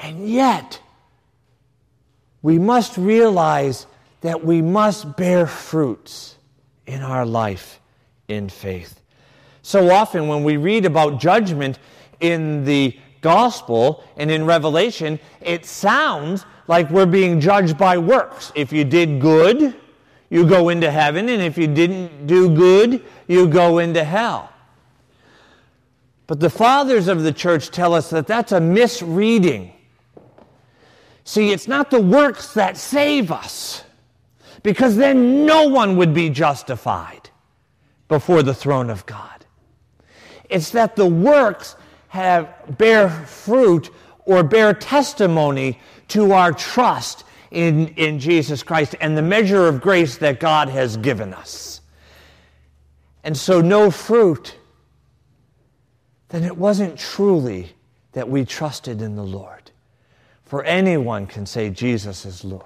And 0.03 0.27
yet, 0.27 0.81
we 2.41 2.59
must 2.59 2.97
realize 2.97 3.87
that 4.19 4.43
we 4.43 4.61
must 4.61 5.15
bear 5.15 5.47
fruits 5.47 6.35
in 6.85 7.01
our 7.01 7.25
life 7.25 7.79
in 8.27 8.49
faith. 8.49 8.99
So 9.65 9.89
often, 9.89 10.27
when 10.27 10.43
we 10.43 10.57
read 10.57 10.85
about 10.85 11.19
judgment 11.19 11.79
in 12.19 12.65
the 12.65 12.95
gospel 13.21 14.03
and 14.15 14.29
in 14.29 14.45
Revelation, 14.45 15.19
it 15.41 15.65
sounds 15.65 16.45
like 16.67 16.87
we're 16.91 17.07
being 17.07 17.41
judged 17.41 17.75
by 17.75 17.97
works. 17.97 18.51
If 18.53 18.71
you 18.71 18.83
did 18.83 19.19
good, 19.19 19.75
you 20.29 20.47
go 20.47 20.69
into 20.69 20.91
heaven, 20.91 21.29
and 21.29 21.41
if 21.41 21.57
you 21.57 21.65
didn't 21.65 22.27
do 22.27 22.55
good, 22.55 23.03
you 23.27 23.47
go 23.47 23.79
into 23.79 24.03
hell. 24.03 24.53
But 26.27 26.39
the 26.39 26.51
fathers 26.51 27.07
of 27.07 27.23
the 27.23 27.33
church 27.33 27.71
tell 27.71 27.95
us 27.95 28.11
that 28.11 28.27
that's 28.27 28.51
a 28.51 28.59
misreading. 28.59 29.73
See, 31.23 31.51
it's 31.51 31.67
not 31.67 31.89
the 31.89 32.01
works 32.01 32.53
that 32.53 32.77
save 32.77 33.31
us, 33.31 33.83
because 34.61 34.95
then 34.95 35.47
no 35.47 35.67
one 35.67 35.97
would 35.97 36.13
be 36.13 36.29
justified 36.29 37.31
before 38.07 38.43
the 38.43 38.53
throne 38.53 38.91
of 38.91 39.07
God. 39.07 39.34
It's 40.49 40.71
that 40.71 40.95
the 40.95 41.05
works 41.05 41.75
have 42.09 42.77
bear 42.77 43.09
fruit 43.09 43.89
or 44.25 44.43
bear 44.43 44.73
testimony 44.73 45.79
to 46.09 46.31
our 46.31 46.51
trust 46.51 47.23
in, 47.51 47.89
in 47.89 48.19
Jesus 48.19 48.63
Christ 48.63 48.95
and 48.99 49.17
the 49.17 49.21
measure 49.21 49.67
of 49.67 49.81
grace 49.81 50.17
that 50.17 50.39
God 50.39 50.69
has 50.69 50.97
given 50.97 51.33
us. 51.33 51.81
And 53.23 53.35
so, 53.35 53.61
no 53.61 53.89
fruit, 53.89 54.55
then 56.29 56.43
it 56.43 56.55
wasn't 56.55 56.97
truly 56.97 57.73
that 58.11 58.29
we 58.29 58.45
trusted 58.45 59.01
in 59.01 59.15
the 59.15 59.23
Lord. 59.23 59.71
For 60.43 60.63
anyone 60.63 61.25
can 61.25 61.45
say 61.45 61.69
Jesus 61.69 62.25
is 62.25 62.43
Lord. 62.43 62.63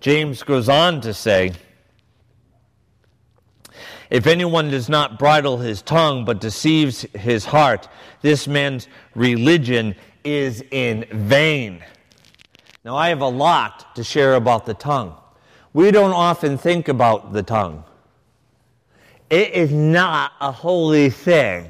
James 0.00 0.42
goes 0.42 0.68
on 0.68 1.02
to 1.02 1.12
say, 1.12 1.52
if 4.10 4.26
anyone 4.26 4.70
does 4.70 4.88
not 4.88 5.18
bridle 5.18 5.58
his 5.58 5.82
tongue 5.82 6.24
but 6.24 6.40
deceives 6.40 7.02
his 7.14 7.44
heart, 7.44 7.88
this 8.22 8.48
man's 8.48 8.88
religion 9.14 9.94
is 10.24 10.62
in 10.72 11.06
vain. 11.12 11.82
Now, 12.84 12.96
I 12.96 13.08
have 13.10 13.20
a 13.20 13.28
lot 13.28 13.94
to 13.94 14.04
share 14.04 14.34
about 14.34 14.66
the 14.66 14.74
tongue. 14.74 15.16
We 15.72 15.90
don't 15.90 16.12
often 16.12 16.58
think 16.58 16.88
about 16.88 17.32
the 17.32 17.42
tongue, 17.42 17.84
it 19.28 19.52
is 19.52 19.72
not 19.72 20.32
a 20.40 20.50
holy 20.50 21.08
thing. 21.08 21.68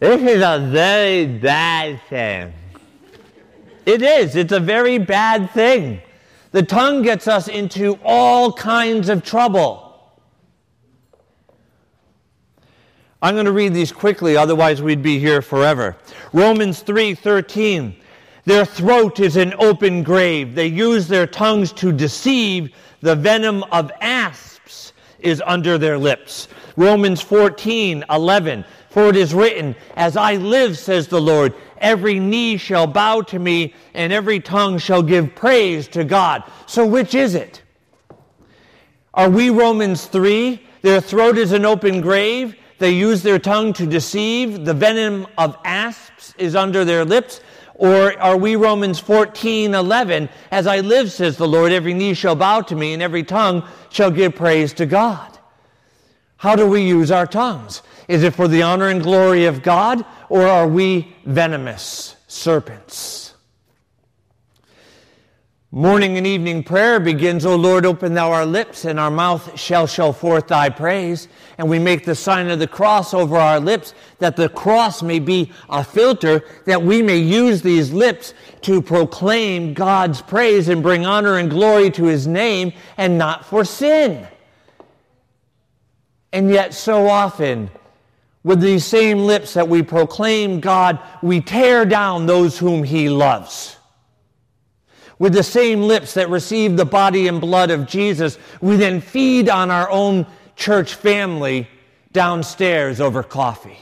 this 0.00 0.20
is 0.20 0.42
a 0.42 0.68
very 0.70 1.26
bad 1.26 2.00
thing. 2.08 2.52
It 3.86 4.02
is, 4.02 4.34
it's 4.34 4.52
a 4.52 4.58
very 4.58 4.98
bad 4.98 5.50
thing. 5.52 6.00
The 6.56 6.62
tongue 6.62 7.02
gets 7.02 7.28
us 7.28 7.48
into 7.48 7.98
all 8.02 8.50
kinds 8.50 9.10
of 9.10 9.22
trouble. 9.22 10.00
I'm 13.20 13.34
going 13.34 13.44
to 13.44 13.52
read 13.52 13.74
these 13.74 13.92
quickly, 13.92 14.38
otherwise, 14.38 14.80
we'd 14.80 15.02
be 15.02 15.18
here 15.18 15.42
forever. 15.42 15.98
Romans 16.32 16.80
3 16.80 17.14
13. 17.14 17.94
Their 18.46 18.64
throat 18.64 19.20
is 19.20 19.36
an 19.36 19.52
open 19.58 20.02
grave. 20.02 20.54
They 20.54 20.68
use 20.68 21.08
their 21.08 21.26
tongues 21.26 21.72
to 21.74 21.92
deceive. 21.92 22.74
The 23.02 23.16
venom 23.16 23.62
of 23.64 23.92
asps 24.00 24.94
is 25.18 25.42
under 25.44 25.76
their 25.76 25.98
lips. 25.98 26.48
Romans 26.76 27.20
14 27.20 28.02
11. 28.08 28.64
For 28.88 29.10
it 29.10 29.16
is 29.16 29.34
written, 29.34 29.76
As 29.94 30.16
I 30.16 30.36
live, 30.36 30.78
says 30.78 31.06
the 31.06 31.20
Lord, 31.20 31.52
every 31.78 32.18
knee 32.18 32.56
shall 32.56 32.86
bow 32.86 33.22
to 33.22 33.38
me, 33.38 33.74
and 33.94 34.12
every 34.12 34.40
tongue 34.40 34.78
shall 34.78 35.02
give 35.02 35.34
praise 35.34 35.88
to 35.88 36.04
God. 36.04 36.42
So, 36.66 36.86
which 36.86 37.14
is 37.14 37.34
it? 37.34 37.62
Are 39.14 39.30
we 39.30 39.50
Romans 39.50 40.06
3? 40.06 40.60
Their 40.82 41.00
throat 41.00 41.38
is 41.38 41.52
an 41.52 41.64
open 41.64 42.00
grave. 42.00 42.54
They 42.78 42.90
use 42.90 43.22
their 43.22 43.38
tongue 43.38 43.72
to 43.74 43.86
deceive. 43.86 44.64
The 44.64 44.74
venom 44.74 45.26
of 45.38 45.56
asps 45.64 46.34
is 46.38 46.54
under 46.54 46.84
their 46.84 47.04
lips. 47.04 47.40
Or 47.74 48.18
are 48.20 48.36
we 48.36 48.56
Romans 48.56 48.98
14, 48.98 49.74
11? 49.74 50.28
As 50.50 50.66
I 50.66 50.80
live, 50.80 51.10
says 51.10 51.36
the 51.36 51.48
Lord, 51.48 51.72
every 51.72 51.94
knee 51.94 52.14
shall 52.14 52.34
bow 52.36 52.60
to 52.62 52.74
me, 52.74 52.92
and 52.92 53.02
every 53.02 53.22
tongue 53.22 53.66
shall 53.90 54.10
give 54.10 54.34
praise 54.34 54.72
to 54.74 54.86
God. 54.86 55.35
How 56.38 56.54
do 56.54 56.66
we 56.68 56.82
use 56.82 57.10
our 57.10 57.26
tongues? 57.26 57.82
Is 58.08 58.22
it 58.22 58.34
for 58.34 58.46
the 58.46 58.62
honor 58.62 58.88
and 58.88 59.02
glory 59.02 59.46
of 59.46 59.62
God, 59.62 60.04
or 60.28 60.46
are 60.46 60.68
we 60.68 61.14
venomous 61.24 62.16
serpents? 62.28 63.34
Morning 65.72 66.16
and 66.16 66.26
evening 66.26 66.62
prayer 66.62 67.00
begins, 67.00 67.44
O 67.44 67.56
Lord, 67.56 67.84
open 67.84 68.14
thou 68.14 68.32
our 68.32 68.46
lips, 68.46 68.84
and 68.84 69.00
our 69.00 69.10
mouth 69.10 69.58
shall 69.58 69.86
show 69.86 70.12
forth 70.12 70.46
thy 70.46 70.70
praise. 70.70 71.28
And 71.58 71.68
we 71.68 71.78
make 71.78 72.04
the 72.04 72.14
sign 72.14 72.48
of 72.48 72.58
the 72.58 72.68
cross 72.68 73.12
over 73.12 73.36
our 73.36 73.58
lips, 73.58 73.92
that 74.18 74.36
the 74.36 74.48
cross 74.48 75.02
may 75.02 75.18
be 75.18 75.52
a 75.68 75.82
filter, 75.82 76.44
that 76.66 76.82
we 76.82 77.02
may 77.02 77.18
use 77.18 77.62
these 77.62 77.92
lips 77.92 78.32
to 78.62 78.80
proclaim 78.80 79.74
God's 79.74 80.22
praise 80.22 80.68
and 80.68 80.82
bring 80.82 81.04
honor 81.04 81.36
and 81.38 81.50
glory 81.50 81.90
to 81.90 82.04
his 82.04 82.26
name, 82.26 82.72
and 82.96 83.18
not 83.18 83.44
for 83.44 83.64
sin. 83.64 84.26
And 86.36 86.50
yet, 86.50 86.74
so 86.74 87.08
often, 87.08 87.70
with 88.44 88.60
these 88.60 88.84
same 88.84 89.20
lips 89.20 89.54
that 89.54 89.70
we 89.70 89.82
proclaim 89.82 90.60
God, 90.60 91.00
we 91.22 91.40
tear 91.40 91.86
down 91.86 92.26
those 92.26 92.58
whom 92.58 92.84
He 92.84 93.08
loves. 93.08 93.78
With 95.18 95.32
the 95.32 95.42
same 95.42 95.84
lips 95.84 96.12
that 96.12 96.28
receive 96.28 96.76
the 96.76 96.84
body 96.84 97.26
and 97.26 97.40
blood 97.40 97.70
of 97.70 97.86
Jesus, 97.86 98.38
we 98.60 98.76
then 98.76 99.00
feed 99.00 99.48
on 99.48 99.70
our 99.70 99.88
own 99.88 100.26
church 100.56 100.92
family 100.92 101.70
downstairs 102.12 103.00
over 103.00 103.22
coffee. 103.22 103.78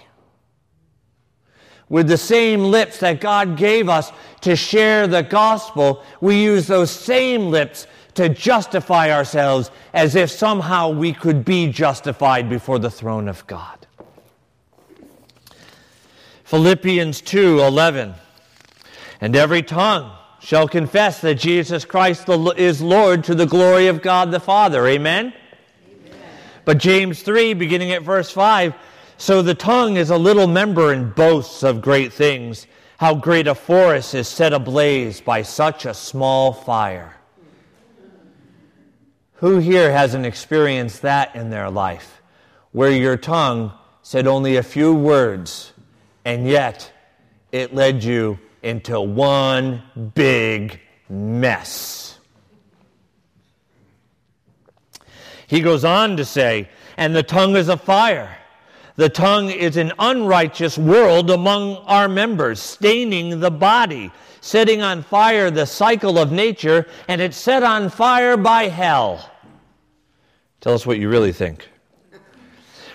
With 1.88 2.06
the 2.06 2.16
same 2.16 2.60
lips 2.60 3.00
that 3.00 3.20
God 3.20 3.56
gave 3.56 3.88
us 3.88 4.12
to 4.42 4.54
share 4.54 5.08
the 5.08 5.24
gospel, 5.24 6.04
we 6.20 6.40
use 6.40 6.68
those 6.68 6.92
same 6.92 7.50
lips 7.50 7.88
to 8.14 8.28
justify 8.28 9.10
ourselves 9.10 9.70
as 9.92 10.14
if 10.14 10.30
somehow 10.30 10.90
we 10.90 11.12
could 11.12 11.44
be 11.44 11.70
justified 11.70 12.48
before 12.48 12.78
the 12.78 12.90
throne 12.90 13.28
of 13.28 13.46
God. 13.46 13.84
Philippians 16.44 17.20
2 17.22 17.60
11. 17.60 18.14
And 19.20 19.34
every 19.34 19.62
tongue 19.62 20.12
shall 20.40 20.68
confess 20.68 21.20
that 21.22 21.36
Jesus 21.36 21.84
Christ 21.84 22.28
is 22.28 22.82
Lord 22.82 23.24
to 23.24 23.34
the 23.34 23.46
glory 23.46 23.86
of 23.86 24.02
God 24.02 24.30
the 24.30 24.40
Father. 24.40 24.86
Amen? 24.86 25.32
Amen? 25.88 26.20
But 26.66 26.78
James 26.78 27.22
3, 27.22 27.54
beginning 27.54 27.92
at 27.92 28.02
verse 28.02 28.30
5 28.30 28.74
So 29.16 29.40
the 29.40 29.54
tongue 29.54 29.96
is 29.96 30.10
a 30.10 30.18
little 30.18 30.46
member 30.46 30.92
and 30.92 31.14
boasts 31.14 31.62
of 31.62 31.80
great 31.80 32.12
things. 32.12 32.66
How 32.98 33.14
great 33.14 33.46
a 33.46 33.54
forest 33.54 34.14
is 34.14 34.28
set 34.28 34.52
ablaze 34.52 35.20
by 35.20 35.42
such 35.42 35.86
a 35.86 35.94
small 35.94 36.52
fire. 36.52 37.16
Who 39.36 39.58
here 39.58 39.92
hasn't 39.92 40.26
experienced 40.26 41.02
that 41.02 41.34
in 41.34 41.50
their 41.50 41.70
life? 41.70 42.22
Where 42.72 42.90
your 42.90 43.16
tongue 43.16 43.72
said 44.02 44.26
only 44.26 44.56
a 44.56 44.62
few 44.62 44.94
words 44.94 45.72
and 46.24 46.46
yet 46.46 46.90
it 47.52 47.74
led 47.74 48.02
you 48.02 48.38
into 48.62 49.00
one 49.00 49.82
big 50.14 50.80
mess. 51.08 52.18
He 55.46 55.60
goes 55.60 55.84
on 55.84 56.16
to 56.16 56.24
say, 56.24 56.70
and 56.96 57.14
the 57.14 57.22
tongue 57.22 57.56
is 57.56 57.68
a 57.68 57.76
fire. 57.76 58.38
The 58.96 59.08
tongue 59.08 59.50
is 59.50 59.76
an 59.76 59.92
unrighteous 59.98 60.78
world 60.78 61.30
among 61.30 61.76
our 61.78 62.08
members, 62.08 62.60
staining 62.60 63.40
the 63.40 63.50
body, 63.50 64.10
setting 64.44 64.82
on 64.82 65.02
fire 65.02 65.50
the 65.50 65.64
cycle 65.64 66.18
of 66.18 66.30
nature, 66.30 66.86
and 67.08 67.22
it's 67.22 67.34
set 67.36 67.62
on 67.62 67.88
fire 67.88 68.36
by 68.36 68.64
hell. 68.64 69.30
Tell 70.60 70.74
us 70.74 70.84
what 70.84 70.98
you 70.98 71.08
really 71.08 71.32
think. 71.32 71.66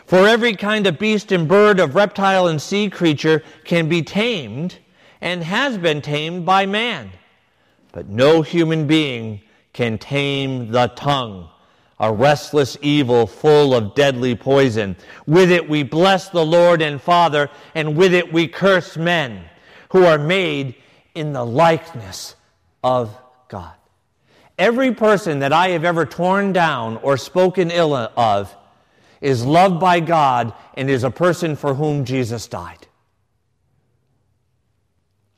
For 0.05 0.27
every 0.27 0.55
kind 0.55 0.85
of 0.85 0.99
beast 0.99 1.31
and 1.31 1.47
bird, 1.47 1.79
of 1.79 1.95
reptile 1.95 2.47
and 2.47 2.61
sea 2.61 2.87
creature 2.87 3.41
can 3.63 3.89
be 3.89 4.03
tamed 4.03 4.77
and 5.21 5.43
has 5.43 5.75
been 5.79 6.03
tamed 6.03 6.45
by 6.45 6.67
man. 6.67 7.09
But 7.93 8.07
no 8.09 8.43
human 8.43 8.85
being 8.85 9.41
can 9.73 9.97
tame 9.97 10.71
the 10.71 10.89
tongue, 10.89 11.49
a 11.99 12.13
restless 12.13 12.77
evil 12.83 13.25
full 13.25 13.73
of 13.73 13.95
deadly 13.95 14.35
poison. 14.35 14.95
With 15.25 15.51
it 15.51 15.67
we 15.67 15.81
bless 15.81 16.29
the 16.29 16.45
Lord 16.45 16.83
and 16.83 17.01
Father, 17.01 17.49
and 17.73 17.97
with 17.97 18.13
it 18.13 18.31
we 18.31 18.47
curse 18.47 18.97
men 18.97 19.45
who 19.89 20.05
are 20.05 20.19
made 20.19 20.75
in 21.19 21.33
the 21.33 21.45
likeness 21.45 22.35
of 22.81 23.13
God. 23.49 23.73
Every 24.57 24.93
person 24.93 25.39
that 25.39 25.51
I 25.51 25.69
have 25.71 25.83
ever 25.83 26.05
torn 26.05 26.53
down 26.53 26.95
or 26.97 27.17
spoken 27.17 27.71
ill 27.71 27.93
of 27.93 28.55
is 29.19 29.45
loved 29.45 29.81
by 29.81 29.99
God 29.99 30.53
and 30.75 30.89
is 30.89 31.03
a 31.03 31.11
person 31.11 31.57
for 31.57 31.73
whom 31.73 32.05
Jesus 32.05 32.47
died. 32.47 32.87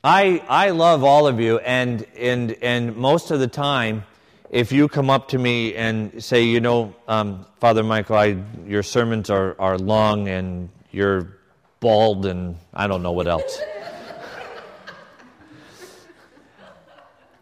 I, 0.04 0.44
I 0.48 0.70
love 0.70 1.02
all 1.02 1.26
of 1.26 1.40
you, 1.40 1.58
and, 1.58 2.06
and, 2.16 2.56
and 2.62 2.96
most 2.96 3.32
of 3.32 3.40
the 3.40 3.48
time, 3.48 4.04
if 4.50 4.70
you 4.70 4.86
come 4.86 5.10
up 5.10 5.28
to 5.28 5.38
me 5.38 5.74
and 5.74 6.22
say, 6.22 6.44
you 6.44 6.60
know, 6.60 6.94
um, 7.08 7.44
Father 7.58 7.82
Michael, 7.82 8.16
I, 8.16 8.36
your 8.66 8.84
sermons 8.84 9.30
are, 9.30 9.56
are 9.60 9.78
long 9.78 10.28
and 10.28 10.68
you're 10.92 11.38
bald 11.80 12.26
and 12.26 12.56
I 12.72 12.86
don't 12.86 13.02
know 13.02 13.12
what 13.12 13.26
else. 13.26 13.60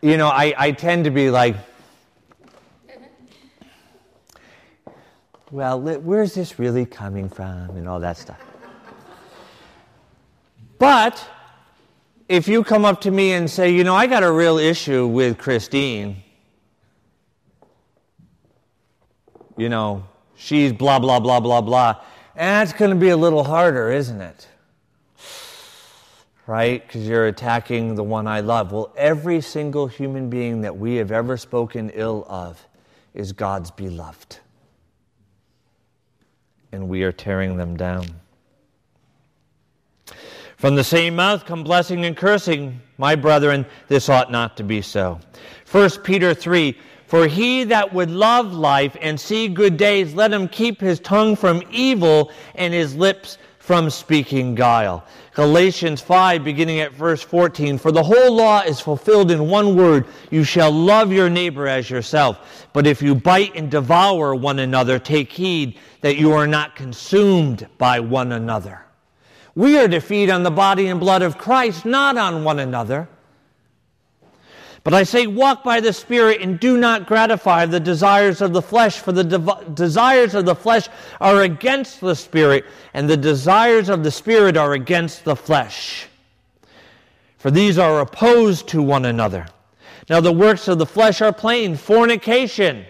You 0.03 0.17
know, 0.17 0.29
I, 0.29 0.55
I 0.57 0.73
tend 0.73 1.05
to 1.05 1.11
be 1.11 1.31
like, 1.31 1.57
well, 5.51 5.81
where's 5.81 6.35
this 6.35 6.59
really 6.59 6.87
coming 6.87 7.29
from 7.29 7.71
and 7.77 7.89
all 7.89 8.01
that 8.01 8.17
stuff. 8.17 8.41
But 10.79 11.23
if 12.29 12.49
you 12.49 12.65
come 12.65 12.85
up 12.85 13.03
to 13.03 13.11
me 13.11 13.33
and 13.33 13.51
say, 13.51 13.71
you 13.71 13.85
know, 13.85 13.95
I 13.95 14.07
got 14.07 14.23
a 14.23 14.31
real 14.31 14.57
issue 14.59 15.07
with 15.07 15.37
Christine, 15.37 16.23
you 19.59 19.69
know, 19.69 20.05
she's 20.37 20.73
blah, 20.73 20.99
blah, 20.99 21.21
blah, 21.21 21.41
blah, 21.41 21.61
blah, 21.61 22.01
and 22.37 22.67
that's 22.67 22.73
going 22.73 22.93
to 22.93 22.97
be 22.97 23.11
a 23.11 23.17
little 23.17 23.45
harder, 23.45 23.91
isn't 23.91 24.21
it? 24.21 24.49
Right? 26.47 26.87
Because 26.87 27.07
you're 27.07 27.27
attacking 27.27 27.95
the 27.95 28.03
one 28.03 28.27
I 28.27 28.41
love. 28.41 28.73
Well, 28.73 28.93
every 28.97 29.41
single 29.41 29.87
human 29.87 30.31
being 30.31 30.63
that 30.63 30.77
we 30.77 30.97
have 30.97 31.13
ever 31.13 31.37
spoken 31.37 31.91
ill 31.91 32.27
of 32.29 32.67
is 33.15 33.33
God's 33.33 33.71
beloved 33.71 34.39
and 36.73 36.89
we 36.89 37.03
are 37.03 37.13
tearing 37.13 37.57
them 37.57 37.77
down. 37.77 38.07
From 40.57 40.77
the 40.77 40.85
same 40.85 41.17
mouth 41.17 41.47
come 41.47 41.65
blessing 41.65 42.05
and 42.05 42.17
cursing. 42.17 42.81
My 42.99 43.15
brethren, 43.15 43.65
this 43.89 44.09
ought 44.09 44.31
not 44.31 44.57
to 44.59 44.63
be 44.63 44.83
so. 44.83 45.19
1 45.71 45.91
Peter 46.05 46.35
3 46.35 46.77
For 47.07 47.27
he 47.27 47.65
that 47.65 47.95
would 47.95 48.11
love 48.11 48.53
life 48.53 48.97
and 49.01 49.19
see 49.19 49.49
good 49.49 49.77
days, 49.77 50.15
let 50.15 50.33
him 50.33 50.49
keep 50.49 50.81
his 50.81 51.01
tongue 51.01 51.35
from 51.35 51.63
evil 51.71 52.31
and 52.55 52.75
his 52.75 52.95
lips 52.95 53.39
from 53.61 53.91
speaking 53.91 54.55
guile. 54.55 55.05
Galatians 55.35 56.01
5, 56.01 56.43
beginning 56.43 56.81
at 56.81 56.93
verse 56.93 57.23
14 57.23 57.79
For 57.79 57.93
the 57.93 58.03
whole 58.03 58.35
law 58.35 58.63
is 58.63 58.81
fulfilled 58.81 59.31
in 59.31 59.49
one 59.49 59.77
word 59.77 60.07
you 60.31 60.43
shall 60.43 60.73
love 60.73 61.13
your 61.13 61.31
neighbor 61.31 61.69
as 61.69 61.89
yourself. 61.89 62.67
But 62.73 62.87
if 62.87 63.01
you 63.01 63.15
bite 63.15 63.55
and 63.55 63.71
devour 63.71 64.35
one 64.35 64.59
another, 64.59 64.99
take 64.99 65.31
heed 65.31 65.79
that 66.01 66.17
you 66.17 66.33
are 66.33 66.47
not 66.47 66.75
consumed 66.75 67.69
by 67.79 68.01
one 68.01 68.33
another. 68.33 68.85
We 69.55 69.79
are 69.79 69.89
to 69.89 70.01
feed 70.01 70.31
on 70.31 70.43
the 70.43 70.51
body 70.51 70.89
and 70.89 70.99
blood 70.99 71.23
of 71.23 71.37
Christ, 71.37 71.85
not 71.85 72.17
on 72.17 72.43
one 72.43 72.59
another. 72.59 73.09
But 74.83 74.95
I 74.95 75.03
say, 75.03 75.27
walk 75.27 75.63
by 75.63 75.81
the 75.81 75.93
Spirit 75.93 76.41
and 76.41 76.59
do 76.59 76.79
not 76.79 77.07
gratify 77.07 77.67
the 77.67 77.81
desires 77.81 78.41
of 78.41 78.55
the 78.55 78.63
flesh, 78.63 78.99
for 78.99 79.13
the 79.13 79.25
de- 79.25 79.65
desires 79.75 80.35
of 80.35 80.47
the 80.47 80.55
flesh 80.55 80.89
are 81.21 81.43
against 81.43 82.01
the 82.01 82.15
Spirit, 82.15 82.65
and 82.95 83.09
the 83.09 83.17
desires 83.17 83.91
of 83.91 84.03
the 84.03 84.11
Spirit 84.11 84.57
are 84.57 84.73
against 84.73 85.25
the 85.25 85.37
flesh. 85.37 86.07
For 87.37 87.51
these 87.51 87.79
are 87.79 88.01
opposed 88.01 88.69
to 88.69 88.83
one 88.83 89.05
another. 89.05 89.47
Now, 90.09 90.21
the 90.21 90.33
works 90.33 90.67
of 90.67 90.79
the 90.79 90.87
flesh 90.87 91.21
are 91.21 91.33
plain 91.33 91.77
fornication, 91.77 92.87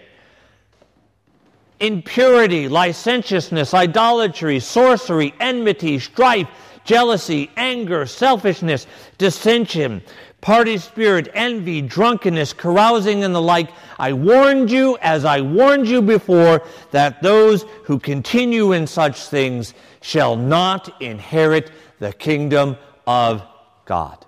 impurity, 1.81 2.69
licentiousness, 2.69 3.73
idolatry, 3.73 4.59
sorcery, 4.59 5.33
enmity, 5.41 5.99
strife, 5.99 6.47
jealousy, 6.85 7.51
anger, 7.57 8.05
selfishness, 8.05 8.87
dissension 9.17 10.01
party 10.41 10.77
spirit, 10.77 11.29
envy, 11.33 11.81
drunkenness, 11.81 12.53
carousing, 12.53 13.23
and 13.23 13.33
the 13.33 13.41
like. 13.41 13.69
I 13.99 14.13
warned 14.13 14.71
you, 14.71 14.97
as 15.01 15.23
I 15.23 15.41
warned 15.41 15.87
you 15.87 16.01
before, 16.01 16.63
that 16.89 17.21
those 17.21 17.63
who 17.83 17.99
continue 17.99 18.71
in 18.71 18.87
such 18.87 19.25
things 19.25 19.73
shall 20.01 20.35
not 20.35 21.01
inherit 21.01 21.71
the 21.99 22.11
kingdom 22.11 22.77
of 23.05 23.43
God. 23.85 24.25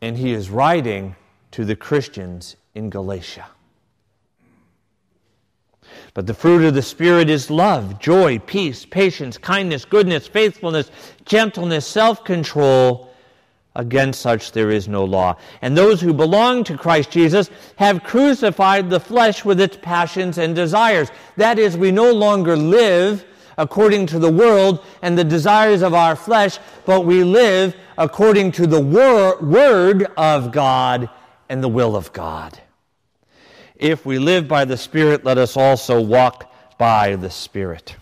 And 0.00 0.16
he 0.16 0.32
is 0.32 0.48
writing 0.48 1.16
to 1.50 1.64
the 1.64 1.74
Christians 1.74 2.56
in 2.74 2.90
Galatia. 2.90 3.46
But 6.14 6.26
the 6.26 6.34
fruit 6.34 6.64
of 6.64 6.74
the 6.74 6.82
Spirit 6.82 7.28
is 7.30 7.50
love, 7.50 7.98
joy, 7.98 8.38
peace, 8.40 8.84
patience, 8.84 9.38
kindness, 9.38 9.84
goodness, 9.84 10.26
faithfulness, 10.26 10.90
gentleness, 11.24 11.86
self 11.86 12.24
control. 12.24 13.07
Against 13.78 14.20
such 14.20 14.50
there 14.50 14.70
is 14.70 14.88
no 14.88 15.04
law. 15.04 15.36
And 15.62 15.76
those 15.76 16.00
who 16.00 16.12
belong 16.12 16.64
to 16.64 16.76
Christ 16.76 17.12
Jesus 17.12 17.48
have 17.76 18.02
crucified 18.02 18.90
the 18.90 18.98
flesh 18.98 19.44
with 19.44 19.60
its 19.60 19.78
passions 19.80 20.36
and 20.36 20.52
desires. 20.52 21.10
That 21.36 21.60
is, 21.60 21.76
we 21.76 21.92
no 21.92 22.12
longer 22.12 22.56
live 22.56 23.24
according 23.56 24.06
to 24.06 24.18
the 24.18 24.32
world 24.32 24.84
and 25.00 25.16
the 25.16 25.22
desires 25.22 25.82
of 25.82 25.94
our 25.94 26.16
flesh, 26.16 26.58
but 26.86 27.02
we 27.02 27.22
live 27.22 27.76
according 27.96 28.50
to 28.52 28.66
the 28.66 28.80
wor- 28.80 29.38
word 29.40 30.08
of 30.16 30.50
God 30.50 31.08
and 31.48 31.62
the 31.62 31.68
will 31.68 31.94
of 31.94 32.12
God. 32.12 32.60
If 33.76 34.04
we 34.04 34.18
live 34.18 34.48
by 34.48 34.64
the 34.64 34.76
Spirit, 34.76 35.24
let 35.24 35.38
us 35.38 35.56
also 35.56 36.00
walk 36.00 36.52
by 36.78 37.14
the 37.14 37.30
Spirit. 37.30 37.94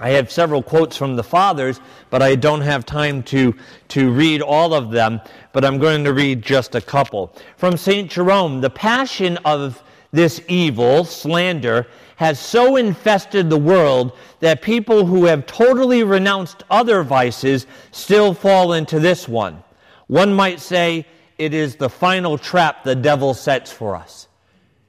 I 0.00 0.10
have 0.10 0.32
several 0.32 0.62
quotes 0.62 0.96
from 0.96 1.14
the 1.14 1.22
fathers, 1.22 1.78
but 2.08 2.22
I 2.22 2.34
don't 2.34 2.62
have 2.62 2.86
time 2.86 3.22
to, 3.24 3.54
to 3.88 4.10
read 4.10 4.40
all 4.40 4.72
of 4.72 4.90
them, 4.90 5.20
but 5.52 5.62
I'm 5.62 5.78
going 5.78 6.04
to 6.04 6.14
read 6.14 6.40
just 6.40 6.74
a 6.74 6.80
couple. 6.80 7.36
From 7.58 7.76
St. 7.76 8.10
Jerome, 8.10 8.62
the 8.62 8.70
passion 8.70 9.36
of 9.44 9.82
this 10.10 10.40
evil, 10.48 11.04
slander, 11.04 11.86
has 12.16 12.40
so 12.40 12.76
infested 12.76 13.50
the 13.50 13.58
world 13.58 14.12
that 14.40 14.62
people 14.62 15.04
who 15.04 15.26
have 15.26 15.44
totally 15.46 16.02
renounced 16.02 16.64
other 16.70 17.02
vices 17.02 17.66
still 17.92 18.32
fall 18.32 18.72
into 18.72 19.00
this 19.00 19.28
one. 19.28 19.62
One 20.06 20.32
might 20.32 20.60
say 20.60 21.06
it 21.36 21.52
is 21.54 21.76
the 21.76 21.88
final 21.88 22.38
trap 22.38 22.84
the 22.84 22.94
devil 22.94 23.34
sets 23.34 23.70
for 23.70 23.96
us. 23.96 24.28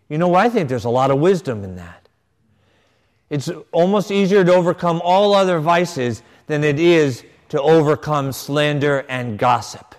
You 0.10 0.18
know, 0.18 0.36
I 0.36 0.50
think 0.50 0.68
there's 0.68 0.86
a 0.86 0.90
lot 0.90 1.12
of 1.12 1.20
wisdom 1.20 1.64
in 1.64 1.76
that. 1.76 2.01
It's 3.32 3.50
almost 3.72 4.12
easier 4.12 4.44
to 4.44 4.54
overcome 4.54 5.02
all 5.06 5.34
other 5.34 5.62
vices 5.62 6.22
than 6.48 6.66
it 6.66 6.78
is 6.78 7.24
to 7.48 7.62
overcome 7.62 8.34
slander 8.34 9.06
and 9.08 9.40
gossip. 9.40 9.96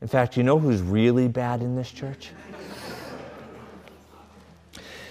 In 0.00 0.08
fact, 0.08 0.38
you 0.38 0.42
know 0.42 0.58
who's 0.58 0.80
really 0.80 1.28
bad 1.28 1.60
in 1.60 1.76
this 1.76 1.90
church? 1.90 2.30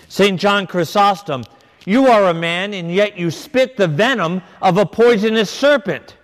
St. 0.07 0.39
John 0.39 0.65
Chrysostom, 0.65 1.43
you 1.85 2.07
are 2.07 2.29
a 2.29 2.33
man, 2.33 2.73
and 2.73 2.91
yet 2.91 3.15
you 3.15 3.29
spit 3.29 3.77
the 3.77 3.87
venom 3.87 4.41
of 4.63 4.77
a 4.77 4.87
poisonous 4.87 5.51
serpent. 5.51 6.17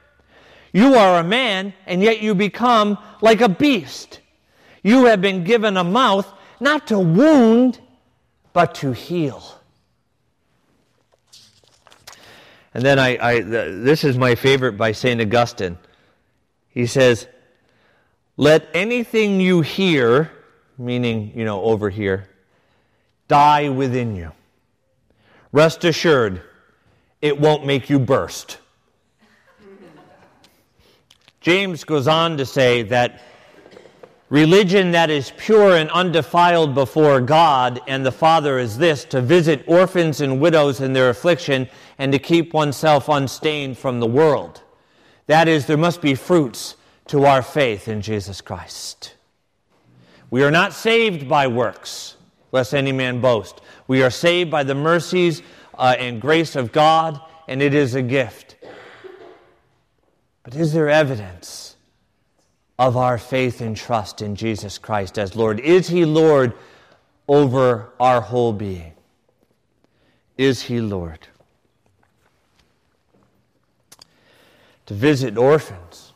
You 0.74 0.96
are 0.96 1.20
a 1.20 1.24
man, 1.24 1.76
and 1.86 2.02
yet 2.02 2.22
you 2.22 2.34
become 2.34 2.98
like 3.22 3.42
a 3.42 3.50
beast. 3.50 4.22
You 4.82 5.06
have 5.06 5.22
been 5.22 5.44
given 5.44 5.78
a 5.78 5.84
mouth 5.84 6.28
not 6.60 6.88
to 6.88 6.98
wound, 6.98 7.80
but 8.52 8.74
to 8.76 8.92
heal. 8.92 9.62
And 12.76 12.84
then 12.84 13.00
I, 13.00 13.18
I 13.26 13.40
this 13.40 14.04
is 14.04 14.18
my 14.18 14.36
favorite 14.36 14.74
by 14.74 14.92
St. 14.92 15.22
Augustine. 15.22 15.78
He 16.68 16.88
says, 16.88 17.26
Let 18.36 18.68
anything 18.74 19.40
you 19.40 19.62
hear, 19.62 20.30
meaning, 20.78 21.32
you 21.34 21.46
know, 21.46 21.64
over 21.64 21.90
here, 21.90 22.28
die 23.30 23.70
within 23.70 24.18
you. 24.18 24.34
Rest 25.54 25.86
assured, 25.86 26.42
it 27.22 27.40
won't 27.40 27.66
make 27.66 27.90
you 27.90 27.98
burst. 27.98 28.58
James 31.40 31.86
goes 31.86 32.10
on 32.10 32.36
to 32.36 32.46
say 32.46 32.82
that 32.84 33.22
Religion 34.36 34.92
that 34.92 35.10
is 35.10 35.32
pure 35.38 35.78
and 35.78 35.90
undefiled 35.92 36.76
before 36.76 37.22
God 37.22 37.80
and 37.88 38.06
the 38.06 38.12
Father 38.12 38.60
is 38.60 38.78
this 38.78 39.06
to 39.06 39.22
visit 39.22 39.64
orphans 39.66 40.20
and 40.20 40.42
widows 40.42 40.82
in 40.82 40.92
their 40.92 41.10
affliction 41.10 41.70
and 41.98 42.12
to 42.12 42.20
keep 42.20 42.54
oneself 42.54 43.08
unstained 43.08 43.78
from 43.78 44.02
the 44.02 44.06
world. 44.06 44.62
That 45.28 45.48
is, 45.48 45.68
there 45.68 45.78
must 45.78 46.02
be 46.02 46.16
fruits 46.16 46.76
to 47.08 47.24
our 47.24 47.42
faith 47.42 47.88
in 47.88 48.02
Jesus 48.02 48.42
Christ. 48.42 49.16
We 50.30 50.44
are 50.44 50.52
not 50.52 50.74
saved 50.74 51.30
by 51.30 51.48
works, 51.48 52.18
lest 52.52 52.74
any 52.74 52.92
man 52.92 53.22
boast. 53.22 53.62
We 53.88 54.04
are 54.04 54.12
saved 54.12 54.52
by 54.52 54.64
the 54.64 54.76
mercies 54.76 55.44
uh, 55.78 55.96
and 55.98 56.20
grace 56.20 56.58
of 56.58 56.74
God, 56.74 57.22
and 57.48 57.62
it 57.62 57.74
is 57.74 57.96
a 57.96 58.02
gift. 58.02 58.58
But 60.44 60.56
is 60.56 60.74
there 60.74 60.90
evidence? 60.90 61.75
Of 62.78 62.98
our 62.98 63.18
faith 63.18 63.62
and 63.62 63.76
trust 63.76 64.22
in 64.22 64.36
Jesus 64.36 64.78
Christ 64.78 65.18
as 65.18 65.36
Lord? 65.36 65.60
Is 65.60 65.88
He 65.88 66.06
Lord 66.06 66.54
over 67.28 67.90
our 68.00 68.22
whole 68.22 68.54
being? 68.54 68.94
Is 70.38 70.62
He 70.64 70.82
Lord? 70.82 71.28
To 74.88 74.94
visit 74.94 75.38
orphans. 75.38 76.14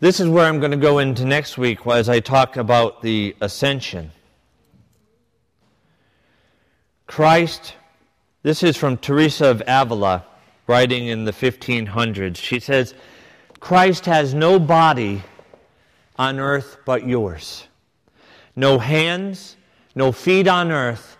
This 0.00 0.18
is 0.18 0.28
where 0.28 0.46
I'm 0.46 0.60
going 0.60 0.70
to 0.70 0.78
go 0.78 0.98
into 0.98 1.24
next 1.24 1.58
week 1.58 1.86
as 1.86 2.08
I 2.08 2.20
talk 2.20 2.56
about 2.56 3.02
the 3.02 3.36
ascension. 3.40 4.12
Christ, 7.06 7.74
this 8.42 8.62
is 8.62 8.76
from 8.76 8.96
Teresa 8.96 9.46
of 9.46 9.62
Avila, 9.66 10.24
writing 10.66 11.08
in 11.08 11.24
the 11.24 11.32
1500s. 11.32 12.36
She 12.36 12.60
says, 12.60 12.94
Christ 13.60 14.06
has 14.06 14.34
no 14.34 14.58
body 14.58 15.22
on 16.18 16.40
earth 16.40 16.78
but 16.84 17.06
yours. 17.06 17.66
No 18.56 18.78
hands, 18.78 19.56
no 19.94 20.12
feet 20.12 20.48
on 20.48 20.72
earth 20.72 21.16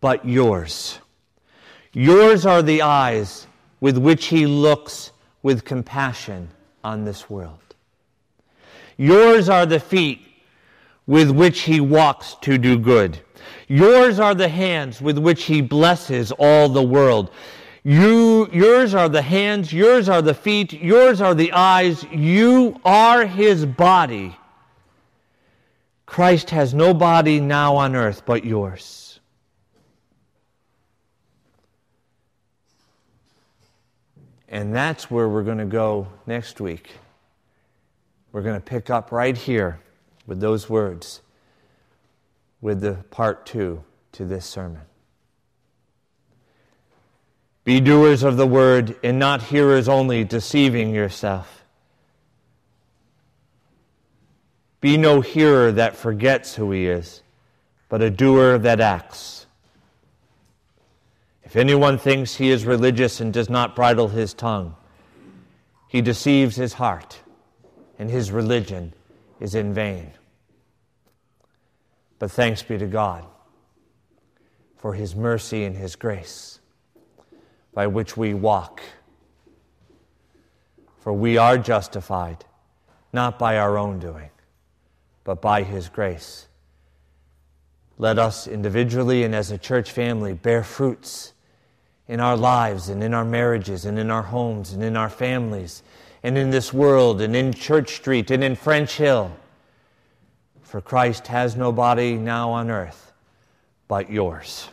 but 0.00 0.24
yours. 0.24 0.98
Yours 1.92 2.46
are 2.46 2.62
the 2.62 2.82
eyes 2.82 3.46
with 3.80 3.98
which 3.98 4.26
he 4.26 4.46
looks 4.46 5.12
with 5.42 5.64
compassion 5.64 6.48
on 6.82 7.04
this 7.04 7.28
world. 7.28 7.58
Yours 8.96 9.48
are 9.48 9.66
the 9.66 9.80
feet 9.80 10.20
with 11.06 11.30
which 11.30 11.60
he 11.60 11.80
walks 11.80 12.36
to 12.42 12.58
do 12.58 12.78
good. 12.78 13.18
Yours 13.68 14.18
are 14.18 14.34
the 14.34 14.48
hands 14.48 15.00
with 15.00 15.18
which 15.18 15.44
he 15.44 15.60
blesses 15.60 16.32
all 16.32 16.68
the 16.68 16.82
world. 16.82 17.30
You, 17.88 18.50
yours 18.52 18.92
are 18.92 19.08
the 19.08 19.22
hands, 19.22 19.72
yours 19.72 20.10
are 20.10 20.20
the 20.20 20.34
feet, 20.34 20.74
yours 20.74 21.22
are 21.22 21.34
the 21.34 21.52
eyes, 21.52 22.04
you 22.12 22.78
are 22.84 23.24
his 23.24 23.64
body. 23.64 24.36
Christ 26.04 26.50
has 26.50 26.74
no 26.74 26.92
body 26.92 27.40
now 27.40 27.76
on 27.76 27.96
earth 27.96 28.26
but 28.26 28.44
yours. 28.44 29.20
And 34.50 34.74
that's 34.74 35.10
where 35.10 35.26
we're 35.26 35.42
going 35.42 35.56
to 35.56 35.64
go 35.64 36.08
next 36.26 36.60
week. 36.60 36.90
We're 38.32 38.42
going 38.42 38.60
to 38.60 38.66
pick 38.66 38.90
up 38.90 39.12
right 39.12 39.34
here 39.34 39.80
with 40.26 40.40
those 40.40 40.68
words, 40.68 41.22
with 42.60 42.82
the 42.82 42.96
part 43.10 43.46
two 43.46 43.82
to 44.12 44.26
this 44.26 44.44
sermon. 44.44 44.87
Be 47.68 47.80
doers 47.80 48.22
of 48.22 48.38
the 48.38 48.46
word 48.46 48.96
and 49.02 49.18
not 49.18 49.42
hearers 49.42 49.90
only, 49.90 50.24
deceiving 50.24 50.94
yourself. 50.94 51.66
Be 54.80 54.96
no 54.96 55.20
hearer 55.20 55.70
that 55.72 55.94
forgets 55.94 56.54
who 56.54 56.70
he 56.72 56.86
is, 56.86 57.20
but 57.90 58.00
a 58.00 58.08
doer 58.08 58.56
that 58.56 58.80
acts. 58.80 59.44
If 61.42 61.56
anyone 61.56 61.98
thinks 61.98 62.36
he 62.36 62.48
is 62.48 62.64
religious 62.64 63.20
and 63.20 63.34
does 63.34 63.50
not 63.50 63.76
bridle 63.76 64.08
his 64.08 64.32
tongue, 64.32 64.74
he 65.88 66.00
deceives 66.00 66.56
his 66.56 66.72
heart, 66.72 67.20
and 67.98 68.08
his 68.08 68.32
religion 68.32 68.94
is 69.40 69.54
in 69.54 69.74
vain. 69.74 70.12
But 72.18 72.30
thanks 72.30 72.62
be 72.62 72.78
to 72.78 72.86
God 72.86 73.26
for 74.78 74.94
his 74.94 75.14
mercy 75.14 75.64
and 75.64 75.76
his 75.76 75.96
grace 75.96 76.57
by 77.78 77.86
which 77.86 78.16
we 78.16 78.34
walk. 78.34 78.82
For 80.98 81.12
we 81.12 81.38
are 81.38 81.56
justified 81.56 82.44
not 83.12 83.38
by 83.38 83.56
our 83.56 83.78
own 83.78 84.00
doing, 84.00 84.30
but 85.22 85.40
by 85.40 85.62
His 85.62 85.88
grace. 85.88 86.48
Let 87.96 88.18
us 88.18 88.48
individually 88.48 89.22
and 89.22 89.32
as 89.32 89.52
a 89.52 89.58
church 89.58 89.92
family 89.92 90.34
bear 90.34 90.64
fruits 90.64 91.34
in 92.08 92.18
our 92.18 92.36
lives 92.36 92.88
and 92.88 93.00
in 93.00 93.14
our 93.14 93.24
marriages 93.24 93.84
and 93.84 93.96
in 93.96 94.10
our 94.10 94.24
homes 94.24 94.72
and 94.72 94.82
in 94.82 94.96
our 94.96 95.08
families 95.08 95.84
and 96.24 96.36
in 96.36 96.50
this 96.50 96.72
world 96.72 97.20
and 97.20 97.36
in 97.36 97.52
Church 97.52 97.94
Street 97.94 98.32
and 98.32 98.42
in 98.42 98.56
French 98.56 98.96
Hill. 98.96 99.30
For 100.62 100.80
Christ 100.80 101.28
has 101.28 101.54
no 101.54 101.70
body 101.70 102.14
now 102.16 102.50
on 102.50 102.72
earth 102.72 103.12
but 103.86 104.10
yours. 104.10 104.68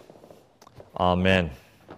Amen. 0.98 1.52